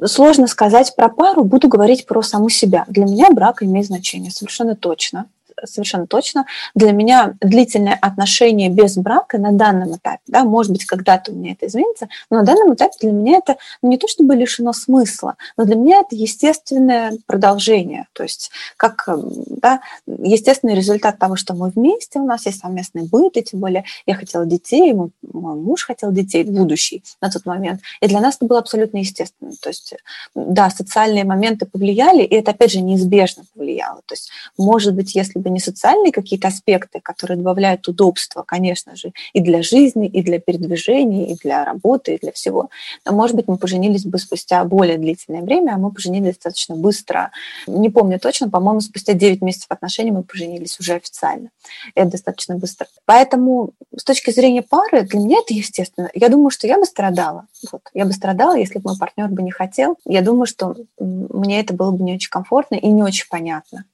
[0.05, 2.85] Сложно сказать про пару, буду говорить про саму себя.
[2.89, 5.27] Для меня брак имеет значение, совершенно точно
[5.65, 6.47] совершенно точно.
[6.75, 11.53] Для меня длительное отношение без брака на данном этапе, да, может быть, когда-то у меня
[11.53, 15.65] это изменится, но на данном этапе для меня это не то чтобы лишено смысла, но
[15.65, 22.19] для меня это естественное продолжение, то есть как да, естественный результат того, что мы вместе,
[22.19, 26.45] у нас есть совместный быт, и тем более я хотела детей, мой муж хотел детей,
[26.45, 29.53] будущий на тот момент, и для нас это было абсолютно естественно.
[29.61, 29.95] То есть,
[30.35, 34.01] да, социальные моменты повлияли, и это, опять же, неизбежно повлияло.
[34.07, 39.13] То есть, может быть, если бы не социальные какие-то аспекты, которые добавляют удобства, конечно же,
[39.33, 42.71] и для жизни, и для передвижения, и для работы, и для всего.
[43.05, 47.31] Но, может быть, мы поженились бы спустя более длительное время, а мы поженились достаточно быстро.
[47.67, 51.51] Не помню точно, по-моему, спустя 9 месяцев отношений мы поженились уже официально.
[51.95, 52.87] Это достаточно быстро.
[53.05, 56.11] Поэтому с точки зрения пары, для меня это естественно.
[56.15, 57.47] Я думаю, что я бы страдала.
[57.71, 57.83] Вот.
[57.95, 59.97] Я бы страдала, если бы мой партнер бы не хотел.
[60.05, 63.85] Я думаю, что мне это было бы не очень комфортно и не очень понятно.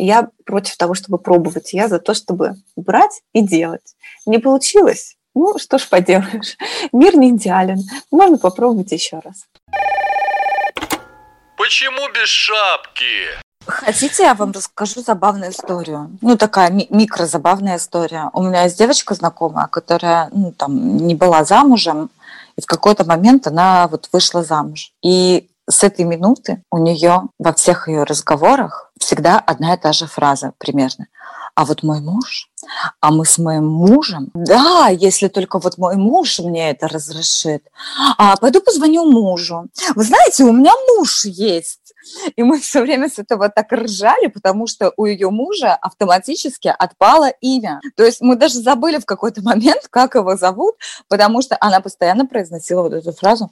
[0.00, 1.74] Я против того, чтобы пробовать.
[1.74, 3.94] Я за то, чтобы брать и делать.
[4.24, 5.16] Не получилось?
[5.34, 6.56] Ну, что ж поделаешь.
[6.92, 7.80] Мир не идеален.
[8.10, 9.44] Можно попробовать еще раз.
[11.58, 13.04] Почему без шапки?
[13.66, 16.16] Хотите, я вам расскажу забавную историю?
[16.22, 18.30] Ну, такая ми- микрозабавная история.
[18.32, 22.10] У меня есть девочка знакомая, которая ну, там, не была замужем,
[22.56, 24.92] и в какой-то момент она вот вышла замуж.
[25.02, 30.06] И с этой минуты у нее во всех ее разговорах всегда одна и та же
[30.06, 31.08] фраза примерно.
[31.54, 32.49] А вот мой муж,
[33.00, 37.64] а мы с моим мужем, да, если только вот мой муж мне это разрешит,
[38.18, 39.68] а пойду позвоню мужу.
[39.94, 41.80] Вы знаете, у меня муж есть.
[42.36, 47.28] И мы все время с этого так ржали, потому что у ее мужа автоматически отпало
[47.40, 47.80] имя.
[47.96, 50.76] То есть мы даже забыли в какой-то момент, как его зовут,
[51.08, 53.50] потому что она постоянно произносила вот эту фразу.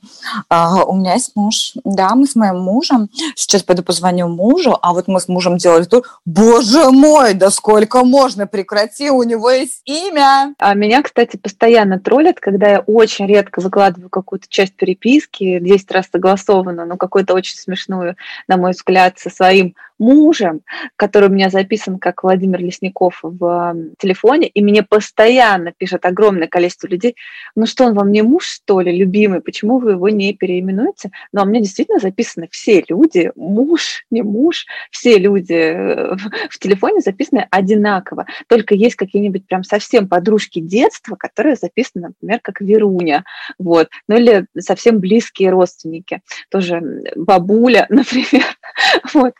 [0.49, 1.73] А, у меня есть муж.
[1.85, 3.09] Да, мы с моим мужем.
[3.35, 6.03] Сейчас пойду позвоню мужу, а вот мы с мужем делали то.
[6.25, 10.55] Боже мой, да сколько можно, прекрати, у него есть имя.
[10.59, 16.09] А меня, кстати, постоянно троллят, когда я очень редко выкладываю какую-то часть переписки, 10 раз
[16.13, 18.17] согласованно, но какую-то очень смешную
[18.47, 20.63] на мой взгляд, со своим мужем,
[20.97, 26.87] который у меня записан как Владимир Лесников в телефоне, и мне постоянно пишет огромное количество
[26.87, 27.17] людей,
[27.55, 31.11] ну что, он вам не муж, что ли, любимый, почему вы его не переименуете?
[31.33, 36.17] Но у меня действительно записаны все люди, муж, не муж, все люди э,
[36.51, 42.61] в телефоне записаны одинаково, только есть какие-нибудь прям совсем подружки детства, которые записаны, например, как
[42.61, 43.25] Веруня,
[43.59, 46.83] вот, ну или совсем близкие родственники, тоже
[47.17, 48.45] бабуля, например,
[49.15, 49.35] вот,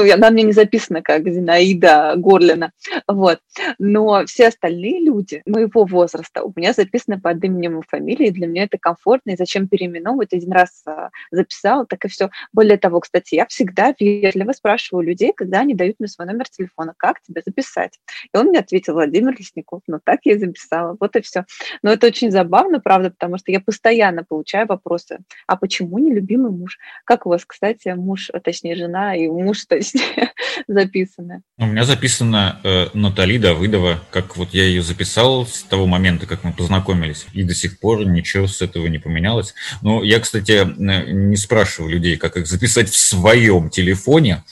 [0.00, 2.72] ну, она мне не записана как Зинаида Горлина,
[3.06, 3.40] вот.
[3.78, 8.64] Но все остальные люди моего возраста у меня записаны под именем и фамилией, для меня
[8.64, 12.30] это комфортно, и зачем переименовывать, один раз а, записала, так и все.
[12.52, 16.94] Более того, кстати, я всегда вежливо спрашиваю людей, когда они дают мне свой номер телефона,
[16.96, 17.98] как тебя записать?
[18.32, 21.44] И он мне ответил, Владимир Лесников, ну так я и записала, вот и все.
[21.82, 26.50] Но это очень забавно, правда, потому что я постоянно получаю вопросы, а почему не любимый
[26.50, 26.78] муж?
[27.04, 30.04] Как у вас, кстати, муж, точнее, жена и муж, точнее, есть
[30.68, 31.42] записаны.
[31.58, 36.44] У меня записана э, Натали Давыдова, как вот я ее записал с того момента, как
[36.44, 39.54] мы познакомились, и до сих пор ничего с этого не поменялось.
[39.82, 44.44] Но я, кстати, не спрашиваю людей, как их записать в своем телефоне,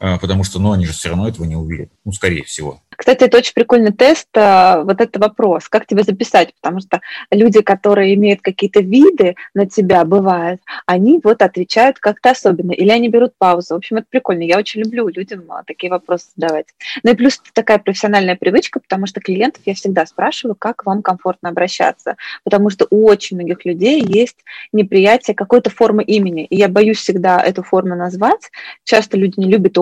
[0.00, 2.82] э, потому что, ну, они же все равно этого не увидят, ну, скорее всего.
[3.02, 7.00] Кстати, это очень прикольный тест, э, вот это вопрос, как тебя записать, потому что
[7.32, 13.08] люди, которые имеют какие-то виды на тебя, бывает, они вот отвечают как-то особенно, или они
[13.08, 13.74] берут паузу.
[13.74, 14.42] В общем, это прикольно.
[14.42, 16.66] Я очень люблю людям а, такие вопросы задавать.
[17.02, 21.48] Ну и плюс такая профессиональная привычка, потому что клиентов я всегда спрашиваю, как вам комфортно
[21.48, 24.38] обращаться, потому что у очень многих людей есть
[24.72, 28.52] неприятие какой-то формы имени, и я боюсь всегда эту форму назвать.
[28.84, 29.74] Часто люди не любят,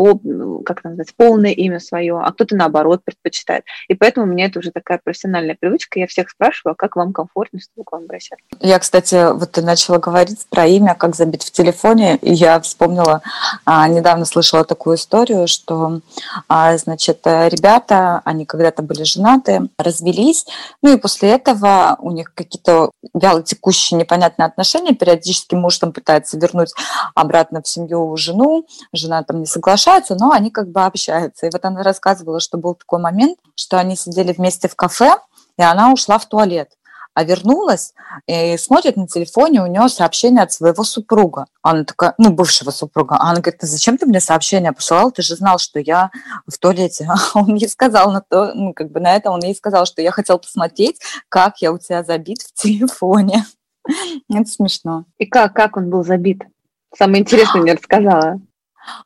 [0.64, 3.64] как называется, полное имя свое, а кто-то наоборот вот предпочитает.
[3.88, 5.98] И поэтому у меня это уже такая профессиональная привычка.
[5.98, 8.44] Я всех спрашиваю, а как вам комфортно, чтобы к вам обращаться.
[8.60, 13.22] Я, кстати, вот ты начала говорить про имя, как забить в телефоне, и я вспомнила,
[13.64, 16.00] а, недавно слышала такую историю, что,
[16.48, 20.46] а, значит, ребята, они когда-то были женаты, развелись,
[20.82, 26.38] ну и после этого у них какие-то вяло текущие непонятные отношения, периодически муж там пытается
[26.38, 26.72] вернуть
[27.14, 31.46] обратно в семью жену, жена там не соглашается, но они как бы общаются.
[31.46, 35.16] И вот она рассказывала, что был такой момент, что они сидели вместе в кафе,
[35.59, 36.70] и она ушла в туалет.
[37.12, 37.92] а вернулась
[38.26, 41.46] и смотрит на телефоне, у нее сообщение от своего супруга.
[41.61, 43.16] Она такая, ну, бывшего супруга.
[43.16, 45.11] А она говорит, зачем ты мне сообщение посылал?
[45.11, 46.11] Ты же знал, что я
[46.46, 47.09] в туалете.
[47.35, 50.00] А он ей сказал на то, ну, как бы на это он ей сказал, что
[50.00, 53.44] я хотел посмотреть, как я у тебя забит в телефоне.
[54.31, 55.05] Это смешно.
[55.18, 56.42] И как, как он был забит?
[56.96, 58.40] Самое интересное мне рассказала.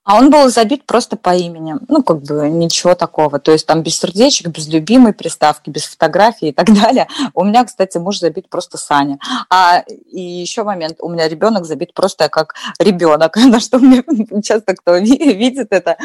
[0.04, 1.76] А он был забит просто по имени.
[1.88, 3.38] Ну, как бы ничего такого.
[3.38, 7.08] То есть там без сердечек, без любимой приставки, без фотографии и так далее.
[7.34, 9.18] У меня, кстати, муж забит просто Саня.
[9.50, 13.36] А и еще момент, у меня ребенок забит просто как ребенок.
[13.54, 14.02] На что мне
[14.42, 15.96] часто кто видит это,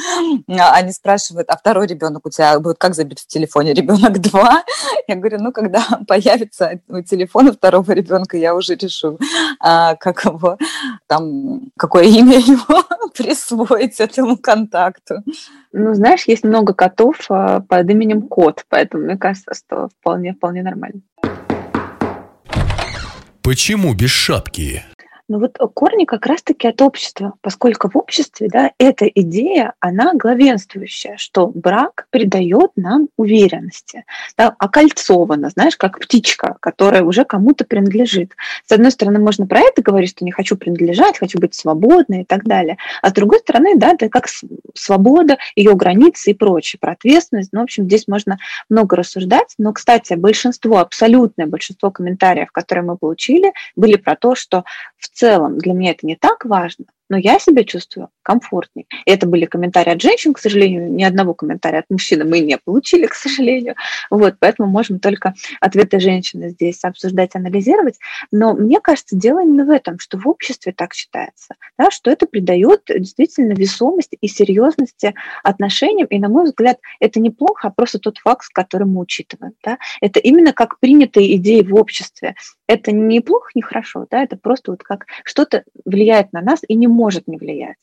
[0.47, 3.73] они спрашивают, а второй ребенок у тебя будет как забит в телефоне?
[3.73, 4.63] Ребенок два?
[5.07, 9.19] Я говорю, ну, когда появится у телефона второго ребенка, я уже решу,
[9.59, 10.57] а, как его,
[11.07, 15.23] там, какое имя его присвоить присвоить этому контакту.
[15.71, 21.01] Ну, знаешь, есть много котов а, под именем Кот, поэтому мне кажется, что вполне-вполне нормально.
[23.41, 24.83] Почему без шапки?
[25.29, 30.13] Но ну, вот корни как раз-таки от общества, поскольку в обществе да, эта идея, она
[30.15, 38.31] главенствующая, что брак придает нам уверенности, да, окольцовано, знаешь, как птичка, которая уже кому-то принадлежит.
[38.65, 42.25] С одной стороны, можно про это говорить, что не хочу принадлежать, хочу быть свободной и
[42.25, 44.25] так далее, а с другой стороны, да, это как
[44.73, 47.49] свобода, ее границы и прочее, про ответственность.
[47.51, 52.97] Ну, в общем, здесь можно много рассуждать, но, кстати, большинство, абсолютное большинство комментариев, которые мы
[52.97, 54.63] получили, были про то, что
[54.97, 55.57] в целом.
[55.57, 58.85] Для меня это не так важно, но я себя чувствую комфортнее.
[59.05, 62.57] И это были комментарии от женщин, к сожалению, ни одного комментария от мужчины мы не
[62.57, 63.75] получили, к сожалению.
[64.09, 67.97] Вот, поэтому можем только ответы женщины здесь обсуждать, анализировать.
[68.31, 72.27] Но мне кажется, дело именно в этом, что в обществе так считается, да, что это
[72.27, 76.07] придает действительно весомости и серьезности отношениям.
[76.07, 79.53] И, на мой взгляд, это неплохо, а просто тот факт, который мы учитываем.
[79.63, 79.77] Да.
[80.01, 82.35] Это именно как принятые идеи в обществе.
[82.67, 86.75] Это не плохо, не хорошо, да, это просто вот как что-то влияет на нас и
[86.75, 87.77] не может не влиять.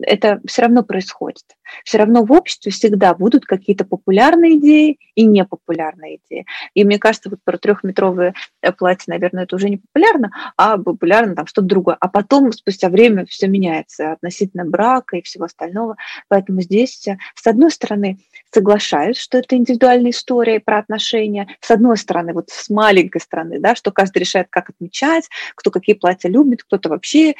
[0.00, 1.44] Это все равно происходит.
[1.84, 6.46] Все равно в обществе всегда будут какие-то популярные идеи и непопулярные идеи.
[6.74, 11.34] И мне кажется, вот про трехметровые э, платья, наверное, это уже не популярно, а популярно
[11.34, 11.96] там что-то другое.
[12.00, 15.96] А потом, спустя время, все меняется относительно брака и всего остального.
[16.28, 18.18] Поэтому здесь, э, с одной стороны,
[18.52, 21.48] соглашаюсь, что это индивидуальная история про отношения.
[21.60, 25.96] С одной стороны, вот с маленькой стороны, да, что каждый решает, как отмечать, кто какие
[25.96, 27.34] платья любит, кто-то вообще э,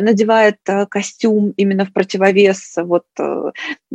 [0.00, 3.06] надевает костюм именно в противовес вот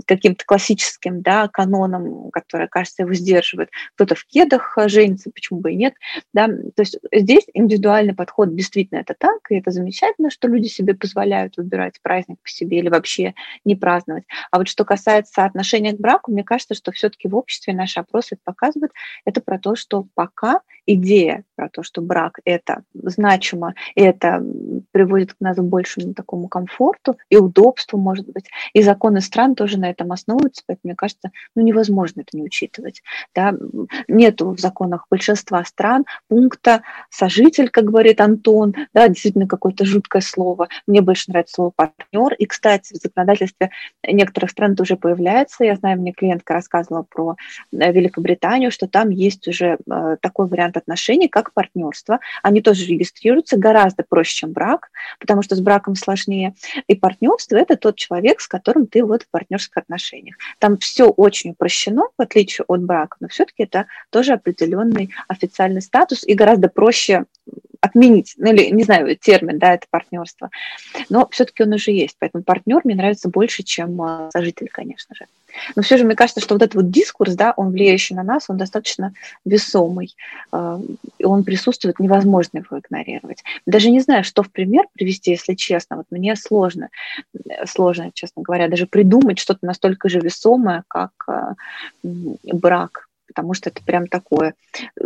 [0.07, 3.69] каким-то классическим да, канонам, которые, кажется, его сдерживают.
[3.95, 5.93] Кто-то в кедах женится, почему бы и нет.
[6.33, 6.47] Да?
[6.47, 11.57] То есть здесь индивидуальный подход действительно это так, и это замечательно, что люди себе позволяют
[11.57, 14.23] выбирать праздник по себе или вообще не праздновать.
[14.51, 18.37] А вот что касается отношения к браку, мне кажется, что все-таки в обществе наши опросы
[18.43, 18.91] показывают,
[19.25, 24.43] это про то, что пока идея про то, что брак это значимо, это
[24.91, 29.89] приводит к нас большему такому комфорту и удобству, может быть, и законы стран тоже на
[29.89, 33.01] этом основываются, поэтому, мне кажется, ну, невозможно это не учитывать.
[33.35, 33.53] Да?
[34.07, 40.67] Нету в законах большинства стран пункта «сожитель», как говорит Антон, да, действительно какое-то жуткое слово.
[40.87, 42.33] Мне больше нравится слово «партнер».
[42.33, 43.71] И, кстати, в законодательстве
[44.07, 45.63] некоторых стран это уже появляется.
[45.63, 47.35] Я знаю, мне клиентка рассказывала про
[47.71, 52.19] э, Великобританию, что там есть уже э, такой вариант отношений, как партнерство.
[52.43, 56.53] Они тоже регистрируются гораздо проще, чем брак, потому что с браком сложнее.
[56.87, 60.35] И партнерство– это тот человек, с которым ты вот в партнерских отношениях.
[60.59, 66.23] Там все очень упрощено, в отличие от брака, но все-таки это тоже определенный официальный статус
[66.23, 67.25] и гораздо проще
[67.81, 70.49] отменить, ну или, не знаю, термин, да, это партнерство.
[71.09, 75.25] Но все-таки он уже есть, поэтому партнер мне нравится больше, чем а, сожитель, конечно же.
[75.75, 78.45] Но все же мне кажется, что вот этот вот дискурс, да, он влияющий на нас,
[78.49, 79.13] он достаточно
[79.45, 80.15] весомый,
[80.51, 80.79] а,
[81.17, 83.43] и он присутствует, невозможно его игнорировать.
[83.65, 86.89] Даже не знаю, что в пример привести, если честно, вот мне сложно,
[87.65, 91.11] сложно, честно говоря, даже придумать что-то настолько же весомое, как
[92.43, 94.55] брак, потому что это прям такое.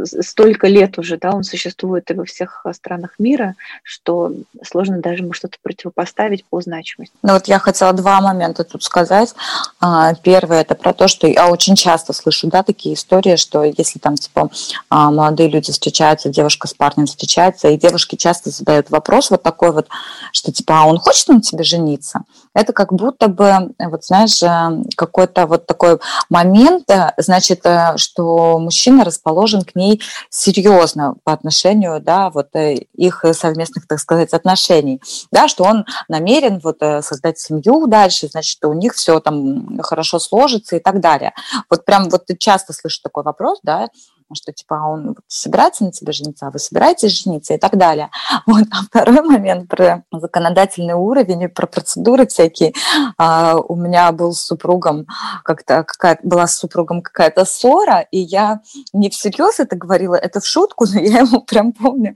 [0.04, 4.32] Столько лет уже, да, он существует и во всех странах мира, что
[4.64, 7.14] сложно даже ему что-то противопоставить по значимости.
[7.22, 9.36] Ну вот я хотела два момента тут сказать.
[9.82, 14.00] А, первое это про то, что я очень часто слышу, да, такие истории, что если
[14.00, 14.50] там типа
[14.90, 19.72] а, молодые люди встречаются, девушка с парнем встречается, и девушки часто задают вопрос вот такой
[19.72, 19.88] вот,
[20.32, 22.22] что типа, а он хочет на тебе жениться?
[22.54, 28.13] Это как будто бы, вот знаешь, э, какой-то вот такой момент, э, значит, э, что
[28.14, 34.34] что мужчина расположен к ней серьезно по отношению, да, вот э, их совместных, так сказать,
[34.34, 35.02] отношений,
[35.32, 40.20] да, что он намерен вот э, создать семью дальше, значит, у них все там хорошо
[40.20, 41.34] сложится и так далее.
[41.70, 43.90] Вот прям вот часто слышишь такой вопрос, да,
[44.36, 48.10] что типа а он собирается на тебе жениться, а вы собираетесь жениться и так далее.
[48.46, 48.64] Вот.
[48.72, 52.74] А второй момент про законодательный уровень и про процедуры всякие.
[53.18, 55.08] А, у меня был с супругом
[55.44, 58.62] как-то какая была с супругом какая-то ссора, и я
[58.92, 62.16] не всерьез это говорила, это в шутку, но я ему прям помню,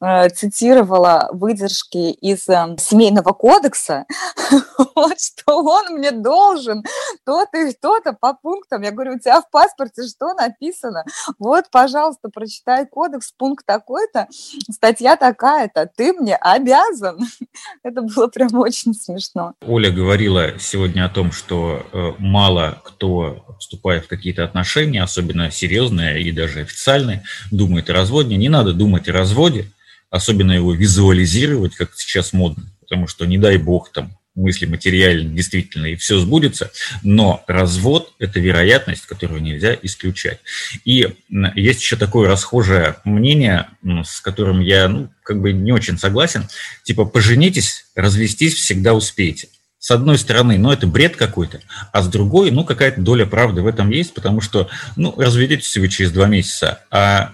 [0.00, 4.06] э, цитировала выдержки из э, семейного кодекса,
[4.94, 6.84] вот что он мне должен
[7.24, 8.82] то-то и то-то по пунктам.
[8.82, 11.04] Я говорю, у тебя в паспорте что написано?
[11.38, 14.28] Вот, пожалуйста, прочитай кодекс, пункт такой-то,
[14.70, 17.18] статья такая-то, ты мне обязан.
[17.82, 19.54] Это было прям очень смешно.
[19.66, 26.22] Оля говорила сегодня о том, что э, мало кто, вступая в какие-то отношения, особенно серьезные
[26.22, 28.36] и даже официальные, думает о разводе.
[28.36, 29.70] Не надо думать о разводе,
[30.10, 35.86] особенно его визуализировать, как сейчас модно, потому что, не дай бог, там мысли материальны действительно,
[35.86, 36.70] и все сбудется,
[37.02, 40.40] но развод– это вероятность, которую нельзя исключать.
[40.84, 41.08] И
[41.54, 43.68] есть еще такое расхожее мнение,
[44.04, 46.48] с которым я ну, как бы не очень согласен,
[46.82, 49.48] типа «поженитесь, развестись всегда успеете»
[49.84, 51.60] с одной стороны, ну, это бред какой-то,
[51.92, 55.88] а с другой, ну, какая-то доля правды в этом есть, потому что, ну, разведетесь вы
[55.88, 57.32] через два месяца, а,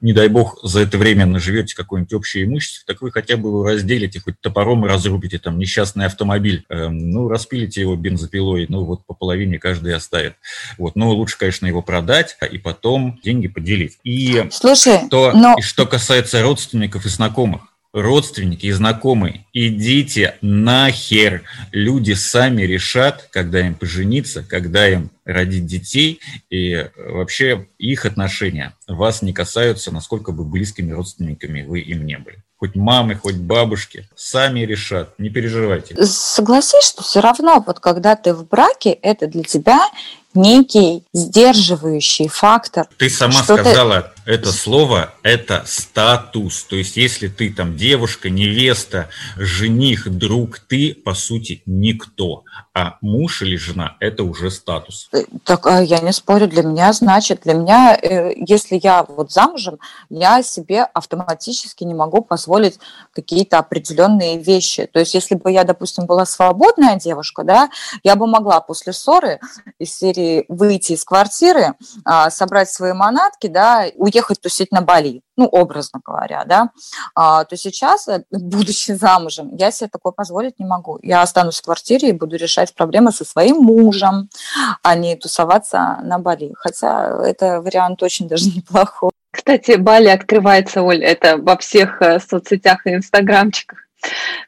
[0.00, 3.64] не дай бог, за это время наживете какое-нибудь общее имущество, так вы хотя бы его
[3.64, 9.14] разделите, хоть топором разрубите там несчастный автомобиль, э, ну, распилите его бензопилой, ну, вот по
[9.14, 10.34] половине каждый оставит.
[10.78, 13.98] Вот, но лучше, конечно, его продать и потом деньги поделить.
[14.02, 15.54] И, Слушай, то, но...
[15.56, 21.42] и что касается родственников и знакомых, родственники и знакомые, идите нахер.
[21.70, 26.20] Люди сами решат, когда им пожениться, когда им родить детей,
[26.50, 32.38] и вообще их отношения вас не касаются, насколько бы близкими родственниками вы им не были.
[32.56, 35.96] Хоть мамы, хоть бабушки, сами решат, не переживайте.
[36.04, 39.80] Согласись, что все равно, вот когда ты в браке, это для тебя
[40.34, 42.86] некий сдерживающий фактор.
[42.96, 46.64] Ты сама сказала это слово, это статус.
[46.64, 52.44] То есть, если ты там девушка, невеста, жених, друг, ты, по сути, никто.
[52.74, 55.08] А муж или жена– это уже статус.
[55.12, 59.32] Э, так а я не спорю, для меня значит, для меня, э, если я вот
[59.32, 62.78] замужем, я себе автоматически не могу позволить
[63.12, 64.86] какие-то определенные вещи.
[64.86, 67.70] То есть, если бы я, допустим, была свободная девушка, да,
[68.04, 69.40] я бы могла после ссоры
[69.78, 75.46] из серии выйти из квартиры, а, собрать свои манатки, да, уехать тусить на Бали, ну,
[75.46, 76.70] образно говоря, да,
[77.14, 80.98] а, то сейчас, э, будучи замужем, я себе такое позволить не могу.
[81.02, 84.28] Я останусь в квартире и буду решать проблемы со своим мужем,
[84.82, 86.52] а не тусоваться на Бали.
[86.56, 89.10] Хотя это вариант очень даже неплохой.
[89.30, 93.78] Кстати, Бали открывается, Оль, это во всех э, соцсетях и инстаграмчиках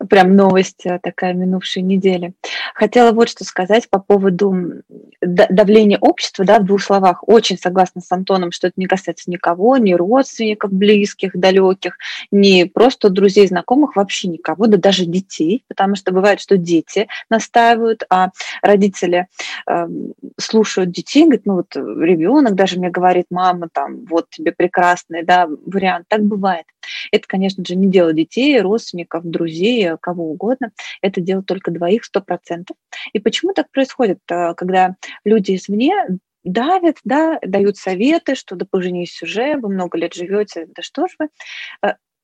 [0.09, 2.35] прям новость э, такая минувшей недели.
[2.75, 4.55] Хотела вот что сказать по поводу
[5.21, 7.27] давления общества, да, в двух словах.
[7.27, 11.97] Очень согласна с Антоном, что это не касается никого, ни родственников близких, далеких,
[12.31, 18.03] ни просто друзей, знакомых, вообще никого, да даже детей, потому что бывает, что дети настаивают,
[18.11, 18.31] а
[18.63, 19.29] родители
[19.69, 19.87] э,
[20.39, 25.49] слушают детей, говорят, ну вот ребенок даже мне говорит, мама, там, вот тебе прекрасный, да,
[25.67, 26.07] вариант.
[26.09, 26.67] Так бывает.
[27.13, 30.73] Это, конечно же, не дело детей, родственников, друзей, кого угодно.
[31.03, 32.77] Это дело только двоих, сто процентов.
[33.13, 35.95] И почему так происходит, э, когда люди извне
[36.45, 41.17] давят, да, дают советы, что да поженись уже, вы много лет живете, да что ж
[41.19, 41.29] вы.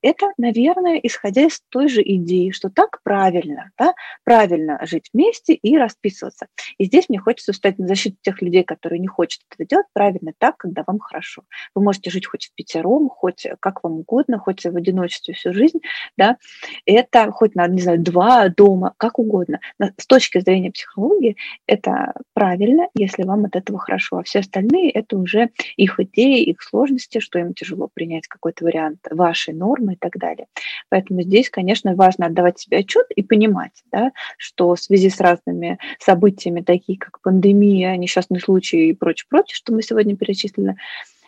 [0.01, 3.93] Это, наверное, исходя из той же идеи, что так правильно, да,
[4.23, 6.47] правильно жить вместе и расписываться.
[6.77, 10.33] И здесь мне хочется встать на защиту тех людей, которые не хотят это делать правильно
[10.37, 11.43] так, когда вам хорошо.
[11.75, 15.79] Вы можете жить хоть в пятером, хоть как вам угодно, хоть в одиночестве всю жизнь,
[16.17, 16.37] да,
[16.85, 19.59] это хоть на, не знаю, два дома, как угодно.
[19.97, 21.37] С точки зрения психологии
[21.67, 26.61] это правильно, если вам от этого хорошо, а все остальные это уже их идеи, их
[26.61, 30.47] сложности, что им тяжело принять какой-то вариант вашей нормы, и так далее.
[30.89, 35.77] Поэтому здесь, конечно, важно отдавать себе отчет и понимать, да, что в связи с разными
[35.99, 40.75] событиями, такие как пандемия, несчастный случай и прочее, прочее, что мы сегодня перечислили,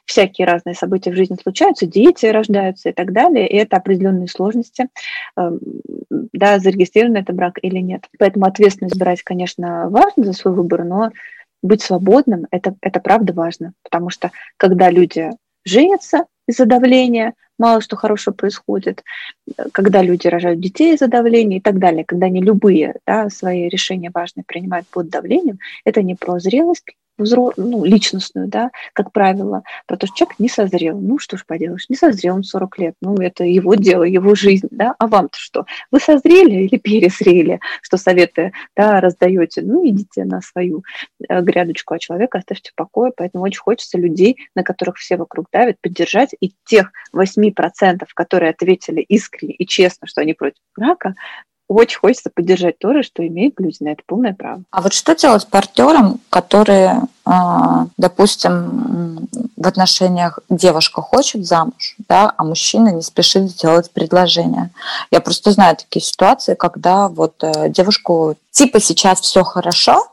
[0.05, 4.87] всякие разные события в жизни случаются, дети рождаются и так далее, и это определенные сложности,
[5.37, 5.59] эм,
[6.33, 8.09] да, зарегистрирован это брак или нет.
[8.19, 11.11] Поэтому ответственность брать, конечно, важно за свой выбор, но
[11.61, 15.29] быть свободным это, это правда важно, потому что когда люди
[15.65, 19.03] женятся из-за давления, мало что хорошего происходит,
[19.71, 24.11] когда люди рожают детей из-за давления и так далее, когда они любые да, свои решения
[24.13, 26.85] важные принимают под давлением, это не про зрелость
[27.17, 27.53] взро...
[27.57, 30.99] ну, личностную, да, как правило, про то, что человек не созрел.
[30.99, 34.67] Ну, что ж поделаешь, не созрел он 40 лет, ну, это его дело, его жизнь,
[34.71, 35.65] да, а вам-то что?
[35.91, 39.61] Вы созрели или пересрели, что советы, да, раздаете?
[39.61, 40.83] Ну, идите на свою
[41.27, 45.47] э, грядочку, а человека оставьте в покое, поэтому очень хочется людей, на которых все вокруг
[45.51, 51.15] давят, поддержать, и тех 8%, которые ответили искренне и честно, что они против брака,
[51.67, 54.63] очень хочется поддержать тоже, что имеют люди на это полное право.
[54.71, 62.43] А вот что делать партнерам, которые, а, допустим, в отношениях девушка хочет замуж, да, а
[62.43, 64.71] мужчина не спешит сделать предложение?
[65.11, 70.07] Я просто знаю такие ситуации, когда вот э, девушку типа сейчас все хорошо,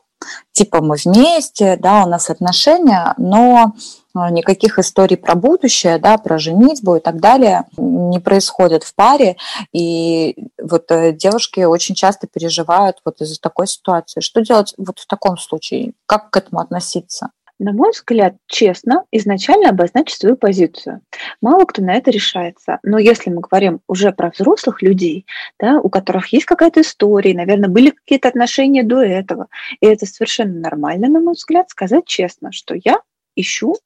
[0.53, 3.75] типа мы вместе, да, у нас отношения, но
[4.15, 9.37] никаких историй про будущее, да, про женитьбу и так далее не происходит в паре.
[9.73, 14.21] И вот э, девушки очень часто переживают вот из-за такой ситуации.
[14.21, 15.93] Что делать вот в таком случае?
[16.07, 17.31] Как к этому относиться?
[17.61, 21.03] на мой взгляд, честно, изначально обозначить свою позицию.
[21.43, 22.79] Мало кто на это решается.
[22.83, 25.27] Но если мы говорим уже про взрослых людей,
[25.59, 29.49] да, у которых есть какая-то история, наверное, были какие-то отношения до этого,
[29.81, 33.01] и это совершенно нормально, на мой взгляд, сказать честно, что я
[33.37, 33.77] ищу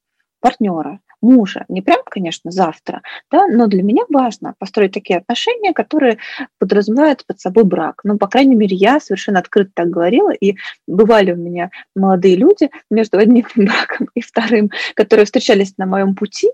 [0.45, 1.65] партнера, мужа.
[1.69, 6.19] Не прям, конечно, завтра, да, но для меня важно построить такие отношения, которые
[6.59, 8.01] подразумевают под собой брак.
[8.05, 10.57] Ну, по крайней мере, я совершенно открыто так говорила, и
[10.87, 16.51] бывали у меня молодые люди между одним браком и вторым, которые встречались на моем пути,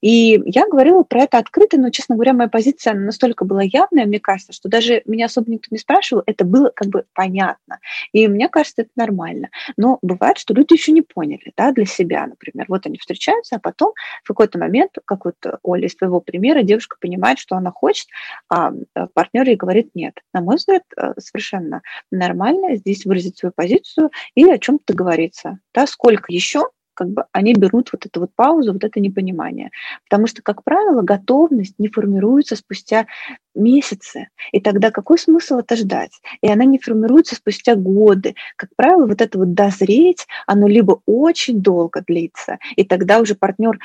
[0.00, 4.20] и я говорила про это открыто, но, честно говоря, моя позиция настолько была явная, мне
[4.20, 7.80] кажется, что даже меня особо никто не спрашивал, это было как бы понятно.
[8.12, 9.48] И мне кажется, это нормально.
[9.76, 12.66] Но бывает, что люди еще не поняли, да, для себя, например.
[12.68, 13.92] Вот они встречаются, а потом
[14.22, 18.08] в какой-то момент, как вот э, Оля из твоего примера, девушка понимает, что она хочет,
[18.48, 20.20] а э, партнер ей говорит нет.
[20.32, 25.58] На мой взгляд, э, совершенно нормально здесь выразить свою позицию и о чем-то договориться.
[25.74, 29.70] Да, сколько еще как бы они берут вот эту вот паузу, вот это непонимание.
[30.08, 33.06] Потому что, как правило, готовность не формируется спустя
[33.54, 34.28] месяцы.
[34.52, 36.12] И тогда какой смысл это ждать?
[36.42, 38.34] И она не формируется спустя годы.
[38.56, 43.78] Как правило, вот это вот дозреть, оно либо очень долго длится, и тогда уже партнер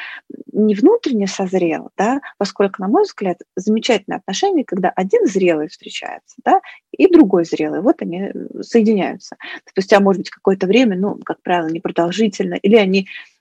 [0.53, 6.61] не внутренне созрел, да, поскольку, на мой взгляд, замечательные отношения, когда один зрелый встречается, да,
[6.91, 8.31] и другой зрелый, вот они
[8.61, 9.35] соединяются.
[9.69, 12.96] Спустя, может быть, какое-то время, ну, как правило, непродолжительно, или они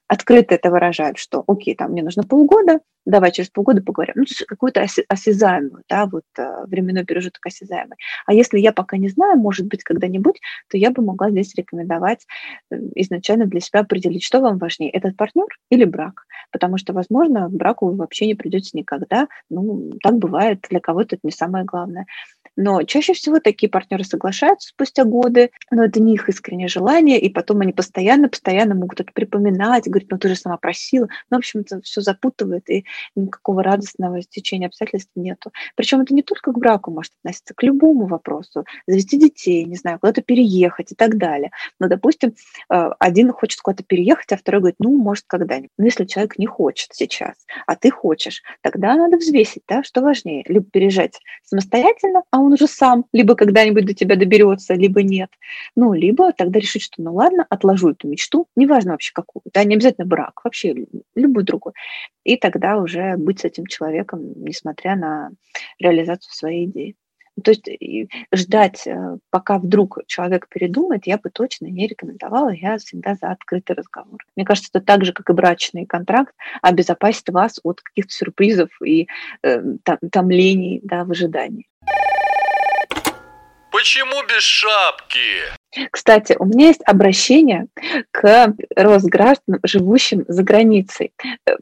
[0.09, 4.15] открыто это выражают, что окей, там мне нужно полгода, давай через полгода поговорим.
[4.17, 7.97] Ну, какую-то осязаемую, да, вот э, временной промежуток осязаемый.
[8.27, 12.27] А если я пока не знаю, может быть, когда-нибудь, то я бы могла здесь рекомендовать
[12.71, 16.27] э, изначально для себя определить, что вам важнее, этот партнер или брак.
[16.51, 19.29] Потому что, возможно, браку вы вообще не придете никогда.
[19.51, 22.07] Ну, так бывает, для кого-то это не самое главное.
[22.57, 27.29] Но чаще всего такие партнеры соглашаются спустя годы, но это не их искреннее желание, и
[27.29, 31.09] потом они постоянно-постоянно могут это припоминать, говорить, ну ты же сама просила.
[31.31, 35.53] Ну, в общем, это все запутывает, и никакого радостного стечения обстоятельств нету.
[35.75, 38.65] Причем это не только к браку может относиться, к любому вопросу.
[38.87, 41.51] Завести детей, не знаю, куда-то переехать и так далее.
[41.79, 42.35] Но, допустим,
[42.71, 45.71] э, один хочет куда-то переехать, а второй говорит, ну, может, когда-нибудь.
[45.77, 47.35] Но если человек не хочет сейчас,
[47.67, 52.67] а ты хочешь, тогда надо взвесить, да, что важнее, либо переезжать самостоятельно, а он уже
[52.67, 55.31] сам, либо когда-нибудь до тебя доберется, либо нет.
[55.75, 59.75] Ну, либо тогда решить, что ну ладно, отложу эту мечту, неважно вообще какую, да, не
[59.75, 61.73] обязательно брак, вообще любой другой.
[62.25, 65.31] И тогда уже быть с этим человеком, несмотря на
[65.79, 66.97] реализацию своей идеи.
[67.45, 67.69] То есть
[68.33, 72.51] ждать, э, пока вдруг человек передумает, я бы точно не рекомендовала.
[72.51, 74.25] Я всегда за открытый разговор.
[74.37, 79.07] Мне кажется, это так же, как и брачный контракт, обезопасит вас от каких-то сюрпризов и
[79.43, 79.63] э,
[80.11, 81.67] томлений да, в ожидании.
[83.77, 85.43] Почему без шапки?
[85.91, 87.67] Кстати, у меня есть обращение
[88.11, 91.13] к Росгражданам, живущим за границей.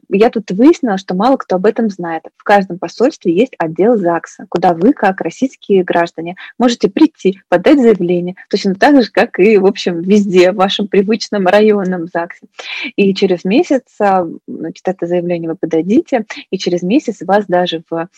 [0.09, 2.23] Я тут выяснила, что мало кто об этом знает.
[2.37, 8.35] В каждом посольстве есть отдел ЗАГСа, куда вы, как российские граждане, можете прийти, подать заявление,
[8.49, 12.47] точно так же, как и, в общем, везде, в вашем привычном районном ЗАГСе.
[12.95, 18.09] И через месяц а, значит, это заявление вы подадите, и через месяц вас даже в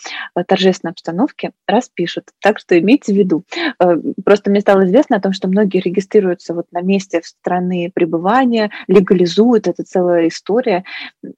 [0.47, 2.25] торжественной обстановке распишут.
[2.41, 3.43] Так что имейте в виду.
[3.79, 7.91] Э, просто мне стало известно о том, что многие регистрируются вот на месте в страны
[7.93, 10.83] пребывания, легализуют, это целая история.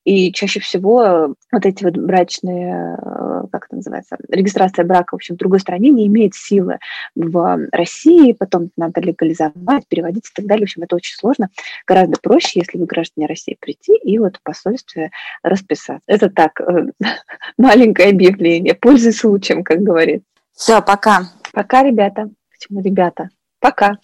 [0.03, 5.35] И чаще всего вот эти вот брачные, э, как это называется, регистрация брака, в общем,
[5.35, 6.79] в другой стране не имеет силы
[7.15, 10.65] в России, потом надо легализовать, переводить и так далее.
[10.65, 11.49] В общем, это очень сложно.
[11.87, 15.11] Гораздо проще, если вы граждане России, прийти и вот в посольстве
[15.43, 16.01] расписаться.
[16.07, 16.91] Это так, э,
[17.57, 18.73] маленькое объявление.
[18.73, 20.25] Пользуясь случаем, как говорится.
[20.53, 21.29] Все, пока.
[21.53, 22.29] Пока, ребята.
[22.51, 23.29] Почему ребята?
[23.59, 23.97] Пока.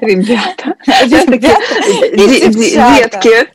[0.00, 0.76] Ребята.
[3.06, 3.48] Детки.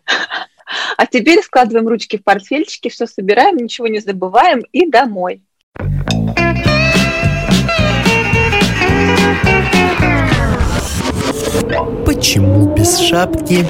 [0.97, 5.41] А теперь складываем ручки в портфельчики, все собираем, ничего не забываем и домой.
[12.05, 13.65] Почему без шапки?